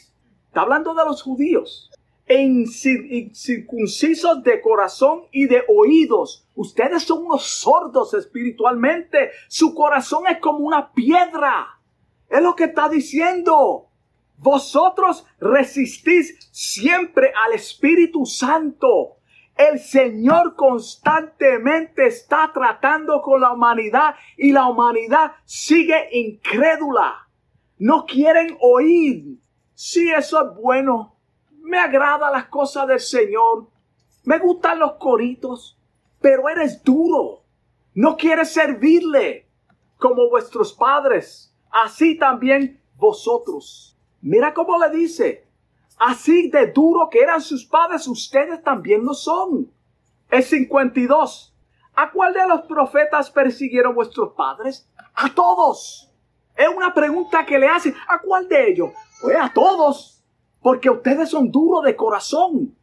Está 0.49 0.63
hablando 0.63 0.95
de 0.95 1.05
los 1.05 1.23
judíos 1.23 1.91
incircuncisos 2.39 4.45
de 4.45 4.61
corazón 4.61 5.23
y 5.33 5.47
de 5.47 5.65
oídos. 5.69 6.47
Ustedes 6.55 7.03
son 7.03 7.27
unos 7.27 7.43
sordos 7.43 8.15
espiritualmente. 8.15 9.33
Su 9.49 9.75
corazón 9.75 10.29
es 10.29 10.39
como 10.39 10.59
una 10.59 10.93
piedra. 10.93 11.81
Es 12.29 12.41
lo 12.43 12.55
que 12.55 12.65
está 12.65 12.89
diciendo. 12.89 13.89
Vosotros 14.37 15.27
resistís 15.41 16.49
siempre 16.53 17.33
al 17.45 17.55
Espíritu 17.55 18.25
Santo. 18.25 19.17
El 19.57 19.81
Señor 19.81 20.55
constantemente 20.55 22.07
está 22.07 22.53
tratando 22.55 23.21
con 23.21 23.41
la 23.41 23.53
humanidad 23.53 24.15
y 24.37 24.53
la 24.53 24.69
humanidad 24.69 25.33
sigue 25.45 26.09
incrédula. 26.13 27.27
No 27.79 28.07
quieren 28.07 28.57
oír. 28.61 29.41
Sí, 29.75 30.11
eso 30.11 30.41
es 30.43 30.55
bueno 30.57 31.20
me 31.71 31.79
agrada 31.79 32.31
las 32.31 32.47
cosas 32.47 32.87
del 32.89 33.01
Señor, 33.01 33.69
me 34.25 34.39
gustan 34.39 34.81
los 34.81 34.95
coritos, 34.95 35.79
pero 36.21 36.49
eres 36.49 36.83
duro, 36.83 37.43
no 37.95 38.17
quieres 38.17 38.53
servirle 38.53 39.47
como 39.97 40.29
vuestros 40.29 40.73
padres, 40.73 41.55
así 41.71 42.19
también 42.19 42.83
vosotros. 42.97 43.97
Mira 44.21 44.53
cómo 44.53 44.79
le 44.79 44.91
dice, 44.91 45.47
así 45.97 46.51
de 46.51 46.67
duro 46.73 47.09
que 47.09 47.21
eran 47.21 47.41
sus 47.41 47.65
padres, 47.65 48.07
ustedes 48.09 48.63
también 48.63 49.05
lo 49.05 49.15
son. 49.15 49.71
El 50.29 50.43
52. 50.43 51.55
¿A 51.95 52.11
cuál 52.11 52.35
de 52.35 52.47
los 52.47 52.63
profetas 52.63 53.31
persiguieron 53.31 53.95
vuestros 53.95 54.33
padres? 54.35 54.89
A 55.15 55.35
todos. 55.35 56.09
Es 56.57 56.69
una 56.69 56.95
pregunta 56.95 57.45
que 57.45 57.59
le 57.59 57.69
hacen. 57.69 57.95
¿A 58.09 58.21
cuál 58.21 58.49
de 58.49 58.71
ellos? 58.71 58.91
Pues 59.21 59.37
a 59.41 59.53
todos 59.53 60.20
porque 60.63 60.91
ustedes 60.91 61.31
son 61.31 61.51
duros 61.51 61.85
de 61.85 61.97
corazón, 61.97 62.77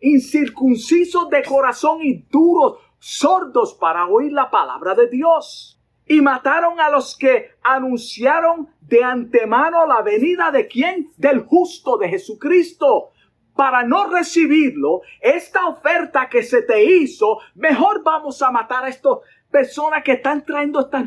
incircuncisos 0.00 1.28
de 1.30 1.42
corazón 1.42 2.02
y 2.02 2.24
duros, 2.30 2.78
sordos 2.98 3.74
para 3.74 4.06
oír 4.06 4.32
la 4.32 4.50
palabra 4.50 4.94
de 4.94 5.08
Dios. 5.08 5.80
Y 6.06 6.20
mataron 6.20 6.80
a 6.80 6.90
los 6.90 7.16
que 7.16 7.52
anunciaron 7.62 8.68
de 8.80 9.02
antemano 9.02 9.86
la 9.86 10.02
venida 10.02 10.50
de 10.50 10.66
quién? 10.66 11.10
Del 11.16 11.40
justo 11.40 11.96
de 11.96 12.08
Jesucristo. 12.08 13.10
Para 13.54 13.84
no 13.84 14.08
recibirlo, 14.08 15.02
esta 15.20 15.66
oferta 15.68 16.28
que 16.28 16.42
se 16.42 16.62
te 16.62 16.84
hizo, 16.84 17.38
mejor 17.54 18.02
vamos 18.02 18.42
a 18.42 18.50
matar 18.50 18.84
a 18.84 18.88
estas 18.88 19.18
personas 19.50 20.02
que 20.02 20.12
están 20.12 20.44
trayendo 20.44 20.80
estas 20.80 21.06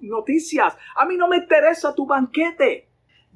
noticias. 0.00 0.76
A 0.94 1.04
mí 1.04 1.16
no 1.16 1.28
me 1.28 1.38
interesa 1.38 1.94
tu 1.94 2.06
banquete 2.06 2.87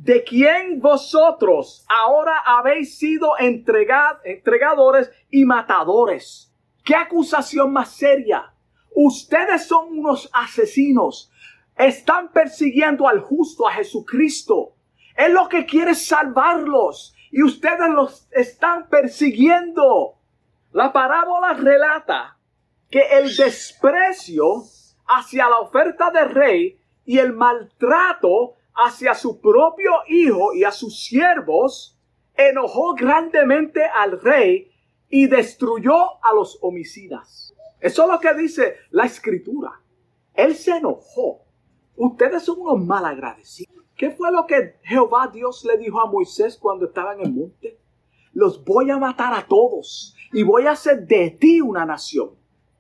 de 0.03 0.25
quien 0.25 0.81
vosotros 0.81 1.87
ahora 1.89 2.37
habéis 2.45 2.99
sido 2.99 3.35
entregadores 3.39 5.13
y 5.31 5.45
matadores. 5.45 6.53
¿Qué 6.85 6.97
acusación 6.97 7.73
más 7.73 7.91
seria? 7.91 8.53
Ustedes 8.97 9.69
son 9.69 9.97
unos 10.01 10.29
asesinos. 10.33 11.31
Están 11.77 12.33
persiguiendo 12.33 13.07
al 13.07 13.21
justo, 13.21 13.69
a 13.69 13.75
Jesucristo. 13.75 14.75
Él 15.15 15.35
lo 15.35 15.49
que 15.49 15.67
quiere 15.67 15.95
salvarlos 15.95 17.15
y 17.31 17.45
ustedes 17.45 17.89
los 17.91 18.27
están 18.33 18.89
persiguiendo. 18.89 20.17
La 20.73 20.93
parábola 20.93 21.53
relata 21.55 22.39
que 22.91 23.03
el 23.19 23.37
desprecio 23.37 24.65
hacia 25.07 25.49
la 25.49 25.59
oferta 25.59 26.11
del 26.11 26.31
rey 26.31 26.81
y 27.05 27.19
el 27.19 27.33
maltrato 27.35 28.57
hacia 28.75 29.15
su 29.15 29.41
propio 29.41 29.93
hijo 30.09 30.55
y 30.55 30.65
a 30.65 30.71
sus 30.71 31.05
siervos, 31.05 31.99
enojó 32.35 32.95
grandemente 32.95 33.85
al 33.85 34.21
rey 34.21 34.71
y 35.09 35.27
destruyó 35.27 36.25
a 36.25 36.33
los 36.35 36.59
homicidas. 36.63 37.55
Eso 37.81 38.05
es 38.05 38.09
lo 38.09 38.21
que 38.21 38.35
dice 38.35 38.77
la 38.91 39.05
escritura. 39.05 39.81
Él 40.35 40.55
se 40.55 40.77
enojó. 40.77 41.43
Ustedes 41.97 42.45
son 42.45 42.61
unos 42.61 42.85
malagradecidos. 42.87 43.85
¿Qué 43.97 44.11
fue 44.11 44.33
lo 44.33 44.47
que 44.47 44.77
Jehová 44.83 45.29
Dios 45.33 45.65
le 45.65 45.77
dijo 45.77 46.01
a 46.01 46.11
Moisés 46.11 46.57
cuando 46.57 46.87
estaba 46.87 47.15
en 47.15 47.21
el 47.21 47.33
monte? 47.33 47.79
Los 48.33 48.65
voy 48.65 48.91
a 48.91 48.99
matar 48.99 49.35
a 49.35 49.47
todos 49.47 50.17
y 50.33 50.43
voy 50.43 50.67
a 50.67 50.73
hacer 50.73 51.07
de 51.07 51.31
ti 51.31 51.61
una 51.61 51.85
nación. 51.85 52.31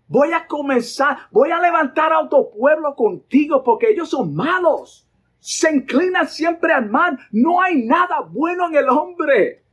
Voy 0.08 0.32
a 0.32 0.46
comenzar, 0.46 1.18
voy 1.30 1.50
a 1.50 1.60
levantar 1.60 2.12
a 2.12 2.20
otro 2.20 2.50
pueblo 2.50 2.94
contigo 2.94 3.62
porque 3.62 3.90
ellos 3.90 4.08
son 4.08 4.34
malos 4.34 5.08
se 5.42 5.74
inclina 5.74 6.24
siempre 6.24 6.72
al 6.72 6.88
mal. 6.88 7.18
No 7.32 7.60
hay 7.60 7.82
nada 7.82 8.20
bueno 8.20 8.68
en 8.68 8.76
el 8.76 8.88
hombre. 8.88 9.64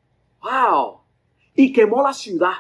¡Wow! 0.42 1.02
Y 1.54 1.72
quemó 1.72 2.02
la 2.02 2.12
ciudad. 2.12 2.54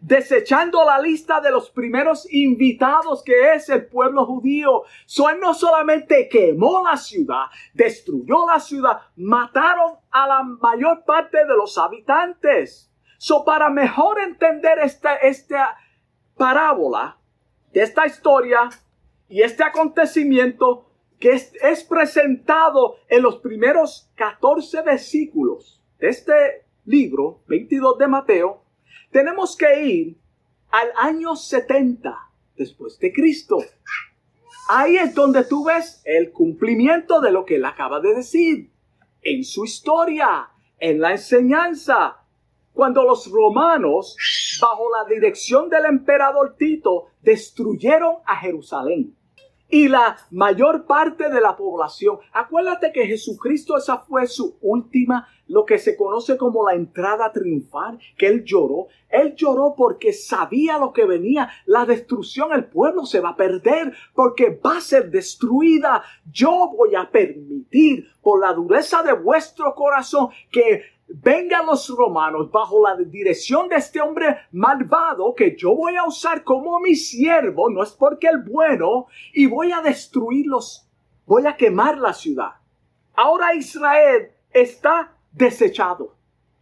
desechando 0.00 0.84
la 0.84 0.98
lista 0.98 1.40
de 1.40 1.50
los 1.50 1.70
primeros 1.70 2.30
invitados 2.30 3.22
que 3.24 3.54
es 3.54 3.70
el 3.70 3.86
pueblo 3.86 4.26
judío. 4.26 4.82
So, 5.06 5.30
él 5.30 5.40
no 5.40 5.54
solamente 5.54 6.28
quemó 6.28 6.82
la 6.84 6.98
ciudad, 6.98 7.46
destruyó 7.72 8.46
la 8.46 8.60
ciudad, 8.60 9.00
mataron 9.16 9.94
a 10.10 10.26
la 10.28 10.42
mayor 10.42 11.04
parte 11.04 11.38
de 11.38 11.56
los 11.56 11.78
habitantes. 11.78 12.92
So, 13.16 13.44
para 13.46 13.70
mejor 13.70 14.20
entender 14.20 14.78
esta, 14.80 15.14
esta 15.16 15.74
parábola, 16.36 17.16
de 17.72 17.82
esta 17.82 18.06
historia 18.06 18.68
y 19.26 19.40
este 19.40 19.64
acontecimiento 19.64 20.86
que 21.18 21.32
es, 21.32 21.52
es 21.62 21.84
presentado 21.84 22.96
en 23.08 23.22
los 23.22 23.36
primeros 23.36 24.10
14 24.16 24.82
versículos 24.82 25.80
de 25.98 26.08
este 26.08 26.66
libro, 26.84 27.42
22 27.46 27.98
de 27.98 28.08
Mateo, 28.08 28.62
tenemos 29.10 29.56
que 29.56 29.84
ir 29.84 30.18
al 30.70 30.88
año 30.96 31.36
70 31.36 32.14
después 32.56 32.98
de 32.98 33.12
Cristo. 33.12 33.58
Ahí 34.68 34.96
es 34.96 35.14
donde 35.14 35.44
tú 35.44 35.64
ves 35.64 36.02
el 36.04 36.32
cumplimiento 36.32 37.20
de 37.20 37.30
lo 37.30 37.44
que 37.44 37.56
él 37.56 37.64
acaba 37.64 38.00
de 38.00 38.14
decir, 38.14 38.70
en 39.22 39.44
su 39.44 39.64
historia, 39.64 40.48
en 40.78 41.00
la 41.00 41.12
enseñanza. 41.12 42.18
Cuando 42.72 43.04
los 43.04 43.30
romanos, 43.30 44.16
bajo 44.60 44.84
la 44.90 45.08
dirección 45.08 45.68
del 45.68 45.84
emperador 45.84 46.56
Tito, 46.56 47.06
destruyeron 47.22 48.16
a 48.26 48.36
Jerusalén 48.36 49.16
y 49.74 49.88
la 49.88 50.16
mayor 50.30 50.86
parte 50.86 51.28
de 51.28 51.40
la 51.40 51.56
población. 51.56 52.18
Acuérdate 52.32 52.92
que 52.92 53.08
Jesucristo 53.08 53.76
esa 53.76 53.98
fue 53.98 54.28
su 54.28 54.56
última, 54.60 55.26
lo 55.48 55.64
que 55.64 55.78
se 55.78 55.96
conoce 55.96 56.36
como 56.36 56.64
la 56.64 56.76
entrada 56.76 57.32
triunfal, 57.32 57.98
que 58.16 58.28
él 58.28 58.44
lloró. 58.44 58.86
Él 59.08 59.34
lloró 59.34 59.74
porque 59.76 60.12
sabía 60.12 60.78
lo 60.78 60.92
que 60.92 61.04
venía, 61.06 61.50
la 61.66 61.86
destrucción, 61.86 62.52
el 62.52 62.66
pueblo 62.66 63.04
se 63.04 63.18
va 63.18 63.30
a 63.30 63.36
perder 63.36 63.92
porque 64.14 64.60
va 64.64 64.76
a 64.76 64.80
ser 64.80 65.10
destruida. 65.10 66.04
Yo 66.30 66.70
voy 66.76 66.94
a 66.94 67.10
permitir 67.10 68.06
por 68.22 68.40
la 68.40 68.52
dureza 68.52 69.02
de 69.02 69.12
vuestro 69.12 69.74
corazón 69.74 70.28
que 70.52 70.82
vengan 71.22 71.66
los 71.66 71.88
romanos 71.88 72.50
bajo 72.50 72.82
la 72.82 72.96
dirección 72.96 73.68
de 73.68 73.76
este 73.76 74.00
hombre 74.00 74.38
malvado 74.52 75.34
que 75.34 75.54
yo 75.56 75.74
voy 75.74 75.96
a 75.96 76.04
usar 76.04 76.42
como 76.42 76.80
mi 76.80 76.94
siervo, 76.94 77.70
no 77.70 77.82
es 77.82 77.92
porque 77.92 78.26
el 78.26 78.38
bueno, 78.38 79.06
y 79.32 79.46
voy 79.46 79.72
a 79.72 79.80
destruirlos, 79.80 80.88
voy 81.26 81.46
a 81.46 81.56
quemar 81.56 81.98
la 81.98 82.12
ciudad. 82.12 82.52
Ahora 83.14 83.54
Israel 83.54 84.32
está 84.50 85.16
desechado. 85.30 86.16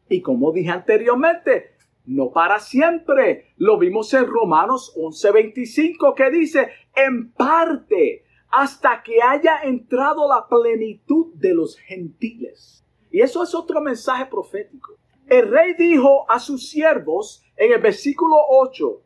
Y 0.08 0.20
como 0.20 0.52
dije 0.52 0.70
anteriormente, 0.70 1.72
no 2.04 2.30
para 2.30 2.58
siempre. 2.58 3.54
Lo 3.56 3.78
vimos 3.78 4.12
en 4.12 4.26
Romanos 4.26 4.92
11:25 4.96 6.14
que 6.14 6.30
dice, 6.30 6.68
en 6.94 7.32
parte, 7.32 8.24
hasta 8.50 9.02
que 9.02 9.22
haya 9.22 9.62
entrado 9.62 10.28
la 10.28 10.46
plenitud 10.46 11.32
de 11.34 11.54
los 11.54 11.78
gentiles. 11.78 12.81
Y 13.12 13.20
eso 13.20 13.42
es 13.42 13.54
otro 13.54 13.80
mensaje 13.80 14.26
profético. 14.26 14.96
El 15.26 15.50
rey 15.50 15.74
dijo 15.74 16.28
a 16.30 16.38
sus 16.40 16.68
siervos 16.68 17.44
en 17.56 17.72
el 17.72 17.80
versículo 17.80 18.36
8, 18.48 19.02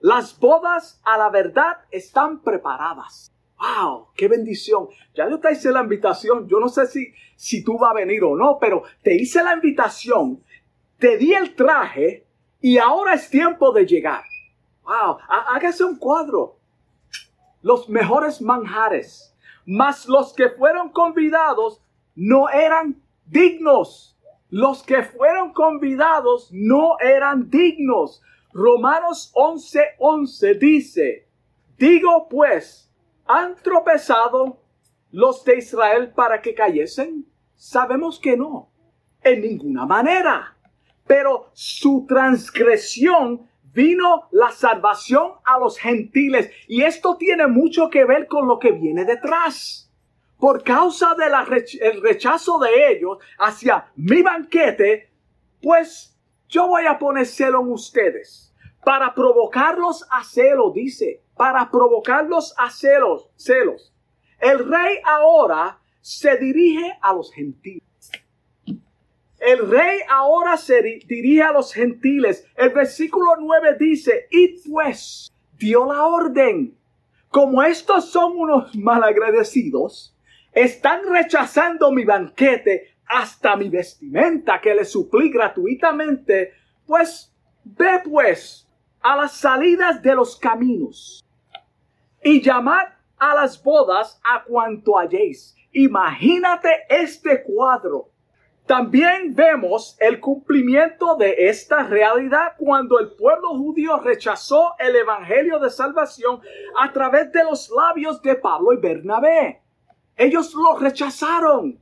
las 0.00 0.38
bodas 0.38 1.00
a 1.04 1.16
la 1.16 1.30
verdad 1.30 1.78
están 1.90 2.42
preparadas. 2.42 3.32
¡Wow! 3.58 4.08
¡Qué 4.14 4.28
bendición! 4.28 4.88
Ya 5.14 5.30
yo 5.30 5.38
te 5.40 5.52
hice 5.52 5.70
la 5.70 5.82
invitación. 5.82 6.48
Yo 6.48 6.58
no 6.58 6.68
sé 6.68 6.86
si, 6.86 7.14
si 7.36 7.64
tú 7.64 7.78
vas 7.78 7.92
a 7.92 7.94
venir 7.94 8.22
o 8.24 8.36
no, 8.36 8.58
pero 8.60 8.82
te 9.02 9.14
hice 9.14 9.42
la 9.42 9.54
invitación, 9.54 10.42
te 10.98 11.16
di 11.16 11.32
el 11.32 11.54
traje 11.54 12.26
y 12.60 12.76
ahora 12.78 13.14
es 13.14 13.30
tiempo 13.30 13.72
de 13.72 13.86
llegar. 13.86 14.24
¡Wow! 14.82 15.18
Hágase 15.28 15.84
un 15.84 15.96
cuadro. 15.96 16.58
Los 17.62 17.88
mejores 17.88 18.42
manjares, 18.42 19.34
más 19.64 20.06
los 20.06 20.34
que 20.34 20.50
fueron 20.50 20.90
convidados, 20.90 21.80
no 22.14 22.50
eran 22.50 23.03
dignos. 23.26 24.16
Los 24.50 24.82
que 24.82 25.02
fueron 25.02 25.52
convidados 25.52 26.48
no 26.52 26.96
eran 27.00 27.50
dignos. 27.50 28.22
Romanos 28.52 29.32
11:11 29.34 29.80
11 29.98 30.54
dice, 30.54 31.28
digo 31.76 32.28
pues, 32.28 32.90
¿han 33.26 33.56
tropezado 33.56 34.60
los 35.10 35.44
de 35.44 35.58
Israel 35.58 36.12
para 36.14 36.40
que 36.40 36.54
cayesen? 36.54 37.26
Sabemos 37.56 38.20
que 38.20 38.36
no, 38.36 38.70
en 39.22 39.40
ninguna 39.40 39.86
manera. 39.86 40.56
Pero 41.06 41.50
su 41.52 42.06
transgresión 42.08 43.48
vino 43.72 44.28
la 44.30 44.50
salvación 44.52 45.32
a 45.44 45.58
los 45.58 45.78
gentiles. 45.78 46.50
Y 46.68 46.82
esto 46.82 47.16
tiene 47.16 47.46
mucho 47.48 47.90
que 47.90 48.04
ver 48.04 48.28
con 48.28 48.46
lo 48.46 48.58
que 48.58 48.72
viene 48.72 49.04
detrás 49.04 49.84
por 50.44 50.62
causa 50.62 51.14
del 51.14 52.02
rechazo 52.02 52.58
de 52.58 52.92
ellos 52.92 53.16
hacia 53.38 53.90
mi 53.96 54.20
banquete, 54.20 55.10
pues 55.62 56.14
yo 56.48 56.68
voy 56.68 56.84
a 56.84 56.98
poner 56.98 57.24
celo 57.24 57.62
en 57.62 57.72
ustedes. 57.72 58.54
Para 58.84 59.14
provocarlos 59.14 60.06
a 60.10 60.22
celo, 60.22 60.70
dice, 60.70 61.22
para 61.34 61.70
provocarlos 61.70 62.54
a 62.58 62.68
celos, 62.68 63.30
celos. 63.36 63.94
El 64.38 64.68
rey 64.68 64.98
ahora 65.06 65.80
se 66.02 66.36
dirige 66.36 66.92
a 67.00 67.14
los 67.14 67.32
gentiles. 67.32 68.10
El 69.38 69.70
rey 69.70 70.00
ahora 70.10 70.58
se 70.58 70.82
dirige 70.82 71.42
a 71.42 71.52
los 71.52 71.72
gentiles. 71.72 72.46
El 72.54 72.68
versículo 72.68 73.36
9 73.40 73.76
dice, 73.80 74.26
y 74.30 74.60
pues 74.68 75.32
dio 75.56 75.86
la 75.90 76.04
orden. 76.04 76.76
Como 77.30 77.62
estos 77.62 78.10
son 78.10 78.36
unos 78.36 78.76
malagradecidos, 78.76 80.14
están 80.54 81.02
rechazando 81.08 81.90
mi 81.90 82.04
banquete 82.04 82.96
hasta 83.06 83.56
mi 83.56 83.68
vestimenta 83.68 84.60
que 84.60 84.74
les 84.74 84.90
suplí 84.90 85.30
gratuitamente. 85.30 86.52
Pues 86.86 87.34
ve 87.64 88.00
pues 88.04 88.68
a 89.00 89.16
las 89.16 89.32
salidas 89.32 90.02
de 90.02 90.14
los 90.14 90.36
caminos 90.36 91.24
y 92.22 92.40
llamad 92.40 92.86
a 93.18 93.34
las 93.34 93.62
bodas 93.62 94.20
a 94.24 94.44
cuanto 94.44 94.98
halléis. 94.98 95.54
Imagínate 95.72 96.70
este 96.88 97.42
cuadro. 97.42 98.10
También 98.66 99.34
vemos 99.34 99.94
el 100.00 100.20
cumplimiento 100.20 101.16
de 101.16 101.48
esta 101.48 101.82
realidad 101.82 102.54
cuando 102.56 102.98
el 102.98 103.12
pueblo 103.12 103.50
judío 103.50 103.98
rechazó 103.98 104.72
el 104.78 104.96
evangelio 104.96 105.58
de 105.58 105.68
salvación 105.68 106.40
a 106.80 106.90
través 106.90 107.30
de 107.30 107.44
los 107.44 107.68
labios 107.68 108.22
de 108.22 108.36
Pablo 108.36 108.72
y 108.72 108.78
Bernabé. 108.78 109.63
Ellos 110.16 110.54
lo 110.54 110.78
rechazaron. 110.78 111.80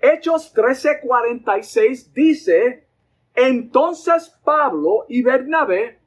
Hechos 0.00 0.54
13:46 0.54 2.12
dice, 2.12 2.88
entonces 3.34 4.36
Pablo 4.44 5.06
y 5.08 5.22
Bernabé, 5.22 6.00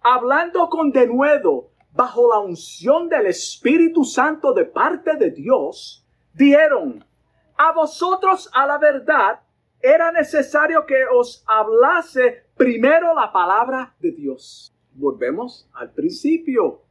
hablando 0.00 0.68
con 0.68 0.90
denuedo 0.90 1.70
bajo 1.92 2.30
la 2.30 2.38
unción 2.38 3.08
del 3.08 3.26
Espíritu 3.26 4.04
Santo 4.04 4.52
de 4.52 4.64
parte 4.64 5.16
de 5.16 5.30
Dios, 5.30 6.06
dijeron, 6.32 7.04
a 7.56 7.72
vosotros 7.72 8.48
a 8.54 8.66
la 8.66 8.78
verdad 8.78 9.40
era 9.80 10.12
necesario 10.12 10.86
que 10.86 11.04
os 11.12 11.44
hablase 11.46 12.44
primero 12.56 13.14
la 13.14 13.32
palabra 13.32 13.94
de 13.98 14.12
Dios. 14.12 14.72
Volvemos 14.92 15.68
al 15.74 15.92
principio. 15.92 16.82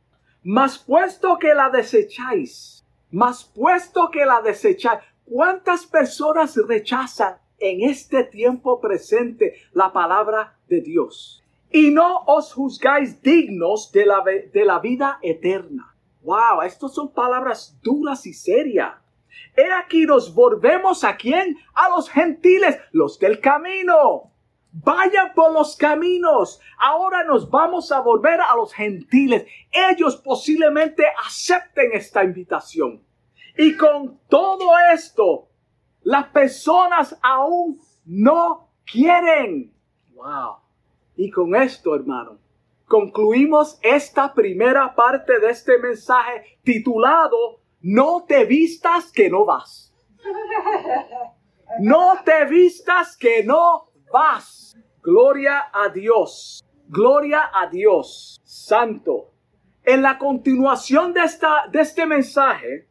Mas 0.44 0.78
puesto 0.78 1.38
que 1.38 1.54
la 1.54 1.70
desecháis, 1.70 2.77
mas 3.12 3.44
puesto 3.44 4.10
que 4.12 4.26
la 4.26 4.42
desecháis, 4.42 5.00
¿cuántas 5.26 5.86
personas 5.86 6.56
rechazan 6.68 7.38
en 7.60 7.90
este 7.90 8.24
tiempo 8.24 8.80
presente 8.80 9.56
la 9.74 9.92
palabra 9.92 10.58
de 10.68 10.82
Dios? 10.82 11.44
Y 11.72 11.92
no 11.92 12.24
os 12.26 12.54
juzgáis 12.54 13.22
dignos 13.22 13.92
de 13.92 14.06
la, 14.06 14.24
de 14.24 14.66
la 14.66 14.80
vida 14.80 15.20
eterna. 15.22 15.94
Wow, 16.24 16.62
estas 16.64 16.94
son 16.94 17.12
palabras 17.12 17.78
duras 17.82 18.26
y 18.26 18.34
serias. 18.34 18.94
He 19.56 19.72
aquí 19.72 20.06
nos 20.06 20.34
volvemos 20.34 21.04
a 21.04 21.16
quién? 21.16 21.58
A 21.74 21.90
los 21.90 22.10
gentiles, 22.10 22.78
los 22.92 23.20
del 23.20 23.40
camino. 23.40 24.32
Vayan 24.84 25.34
por 25.34 25.54
los 25.54 25.76
caminos. 25.76 26.60
Ahora 26.78 27.24
nos 27.24 27.50
vamos 27.50 27.92
a 27.92 28.00
volver 28.02 28.40
a 28.42 28.56
los 28.56 28.74
gentiles. 28.74 29.46
Ellos 29.72 30.18
posiblemente 30.18 31.04
acepten 31.26 31.92
esta 31.94 32.24
invitación. 32.24 33.04
Y 33.58 33.76
con 33.76 34.20
todo 34.30 34.70
esto, 34.94 35.50
las 36.04 36.28
personas 36.28 37.18
aún 37.24 37.80
no 38.06 38.70
quieren. 38.86 39.74
Wow. 40.14 40.58
Y 41.16 41.32
con 41.32 41.56
esto, 41.56 41.96
hermano, 41.96 42.38
concluimos 42.86 43.80
esta 43.82 44.34
primera 44.34 44.94
parte 44.94 45.40
de 45.40 45.50
este 45.50 45.80
mensaje 45.80 46.60
titulado 46.64 47.62
No 47.82 48.26
te 48.28 48.46
vistas 48.46 49.12
que 49.12 49.30
no 49.30 49.46
vas. 49.46 49.94
No 51.80 52.14
te 52.24 52.46
vistas 52.46 53.18
que 53.18 53.44
no 53.44 53.87
vas. 54.12 54.78
Gloria 55.02 55.70
a 55.74 55.90
Dios. 55.90 56.64
Gloria 56.90 57.52
a 57.54 57.68
Dios, 57.68 58.40
Santo. 58.44 59.34
En 59.84 60.02
la 60.02 60.18
continuación 60.18 61.14
de, 61.14 61.22
esta, 61.24 61.68
de 61.72 61.82
este 61.82 62.06
mensaje, 62.06 62.88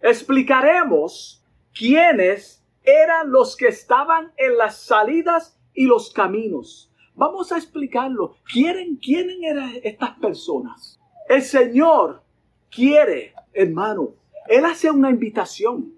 explicaremos 0.00 1.44
quiénes 1.72 2.64
eran 2.82 3.30
los 3.30 3.56
que 3.56 3.68
estaban 3.68 4.32
en 4.36 4.56
las 4.56 4.78
salidas 4.78 5.58
y 5.74 5.86
los 5.86 6.12
caminos. 6.12 6.92
Vamos 7.14 7.50
a 7.50 7.56
explicarlo. 7.56 8.36
¿Quieren, 8.52 8.96
¿Quiénes 8.96 9.36
eran 9.42 9.72
estas 9.82 10.18
personas? 10.18 11.00
El 11.28 11.42
Señor 11.42 12.22
quiere, 12.70 13.34
hermano, 13.52 14.14
Él 14.48 14.64
hace 14.64 14.90
una 14.90 15.10
invitación. 15.10 15.94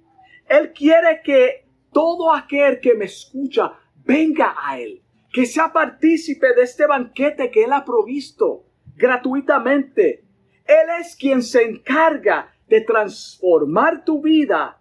Él 0.47 0.73
quiere 0.73 1.21
que 1.23 1.67
todo 1.93 2.33
aquel 2.33 2.81
que 2.81 2.95
me 2.95 3.07
escucha 3.07 3.73
venga 4.09 4.57
a 4.59 4.81
Él, 4.81 5.03
que 5.31 5.45
sea 5.45 5.71
partícipe 5.71 6.55
de 6.55 6.63
este 6.63 6.87
banquete 6.87 7.51
que 7.51 7.65
Él 7.65 7.73
ha 7.75 7.85
provisto 7.85 8.65
gratuitamente. 8.97 10.25
Él 10.65 10.87
es 11.01 11.15
quien 11.15 11.43
se 11.43 11.63
encarga 11.63 12.53
de 12.67 12.81
transformar 12.81 14.05
tu 14.05 14.23
vida 14.23 14.81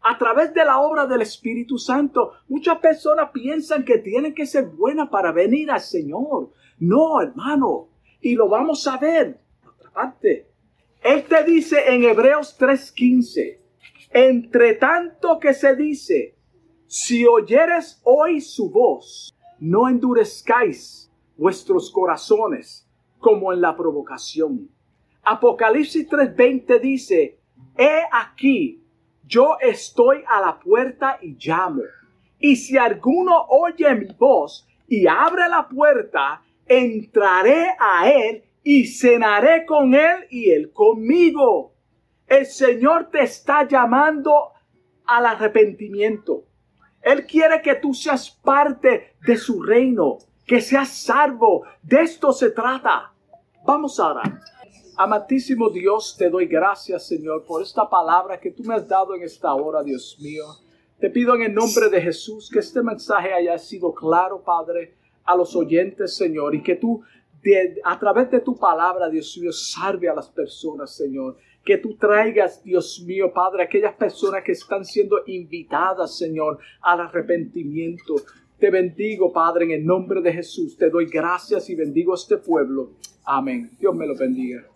a 0.00 0.16
través 0.16 0.54
de 0.54 0.64
la 0.64 0.78
obra 0.78 1.06
del 1.06 1.22
Espíritu 1.22 1.76
Santo. 1.76 2.34
Muchas 2.48 2.78
personas 2.78 3.30
piensan 3.32 3.84
que 3.84 3.98
tienen 3.98 4.32
que 4.32 4.46
ser 4.46 4.66
buenas 4.66 5.08
para 5.08 5.32
venir 5.32 5.70
al 5.72 5.80
Señor. 5.80 6.52
No, 6.78 7.20
hermano. 7.20 7.88
Y 8.20 8.34
lo 8.34 8.48
vamos 8.48 8.86
a 8.86 8.96
ver. 8.96 9.40
Otra 9.66 9.90
parte. 9.90 10.46
Él 11.02 11.24
te 11.24 11.42
dice 11.44 11.92
en 11.92 12.04
Hebreos 12.04 12.56
3:15, 12.58 13.58
entre 14.12 14.74
tanto 14.74 15.38
que 15.38 15.52
se 15.52 15.76
dice, 15.76 16.37
si 16.90 17.26
oyeres 17.26 18.00
hoy 18.02 18.40
su 18.40 18.70
voz, 18.70 19.30
no 19.60 19.90
endurezcáis 19.90 21.12
vuestros 21.36 21.90
corazones 21.90 22.88
como 23.18 23.52
en 23.52 23.60
la 23.60 23.76
provocación. 23.76 24.70
Apocalipsis 25.22 26.08
3:20 26.08 26.80
dice, 26.80 27.40
he 27.76 28.00
aquí, 28.10 28.82
yo 29.26 29.58
estoy 29.60 30.24
a 30.26 30.40
la 30.40 30.58
puerta 30.58 31.18
y 31.20 31.36
llamo. 31.38 31.82
Y 32.38 32.56
si 32.56 32.78
alguno 32.78 33.38
oye 33.50 33.94
mi 33.94 34.06
voz 34.18 34.66
y 34.86 35.06
abre 35.06 35.46
la 35.46 35.68
puerta, 35.68 36.42
entraré 36.64 37.66
a 37.78 38.10
él 38.10 38.44
y 38.62 38.86
cenaré 38.86 39.66
con 39.66 39.94
él 39.94 40.26
y 40.30 40.52
él 40.52 40.72
conmigo. 40.72 41.74
El 42.26 42.46
Señor 42.46 43.10
te 43.10 43.24
está 43.24 43.68
llamando 43.68 44.52
al 45.04 45.26
arrepentimiento. 45.26 46.47
Él 47.02 47.26
quiere 47.26 47.62
que 47.62 47.74
tú 47.76 47.94
seas 47.94 48.30
parte 48.30 49.14
de 49.26 49.36
su 49.36 49.62
reino, 49.62 50.18
que 50.46 50.60
seas 50.60 50.88
salvo. 50.88 51.64
De 51.82 52.02
esto 52.02 52.32
se 52.32 52.50
trata. 52.50 53.12
Vamos 53.64 53.98
a 54.00 54.08
orar. 54.08 54.40
Amatísimo 54.96 55.70
Dios, 55.70 56.16
te 56.18 56.28
doy 56.28 56.46
gracias, 56.46 57.06
Señor, 57.06 57.44
por 57.44 57.62
esta 57.62 57.88
palabra 57.88 58.40
que 58.40 58.50
tú 58.50 58.64
me 58.64 58.74
has 58.74 58.88
dado 58.88 59.14
en 59.14 59.22
esta 59.22 59.54
hora, 59.54 59.82
Dios 59.82 60.18
mío. 60.20 60.44
Te 60.98 61.08
pido 61.10 61.36
en 61.36 61.42
el 61.42 61.54
nombre 61.54 61.88
de 61.88 62.00
Jesús 62.00 62.50
que 62.52 62.58
este 62.58 62.82
mensaje 62.82 63.32
haya 63.32 63.56
sido 63.58 63.94
claro, 63.94 64.42
Padre, 64.42 64.96
a 65.24 65.36
los 65.36 65.54
oyentes, 65.54 66.16
Señor, 66.16 66.54
y 66.56 66.62
que 66.62 66.74
tú 66.74 67.04
a 67.84 67.98
través 67.98 68.30
de 68.30 68.40
tu 68.40 68.56
palabra, 68.56 69.08
Dios 69.08 69.36
mío, 69.38 69.52
salve 69.52 70.08
a 70.08 70.14
las 70.14 70.28
personas, 70.28 70.94
Señor. 70.94 71.36
Que 71.64 71.78
tú 71.78 71.96
traigas, 71.96 72.62
Dios 72.62 73.02
mío, 73.06 73.32
Padre, 73.32 73.64
aquellas 73.64 73.94
personas 73.94 74.42
que 74.42 74.52
están 74.52 74.84
siendo 74.84 75.18
invitadas, 75.26 76.16
Señor, 76.16 76.58
al 76.80 77.00
arrepentimiento. 77.00 78.14
Te 78.58 78.70
bendigo, 78.70 79.32
Padre, 79.32 79.66
en 79.66 79.70
el 79.72 79.86
nombre 79.86 80.20
de 80.20 80.32
Jesús. 80.32 80.76
Te 80.76 80.90
doy 80.90 81.06
gracias 81.06 81.68
y 81.70 81.74
bendigo 81.74 82.12
a 82.12 82.16
este 82.16 82.38
pueblo. 82.38 82.92
Amén. 83.24 83.70
Dios 83.78 83.94
me 83.94 84.06
lo 84.06 84.16
bendiga. 84.16 84.66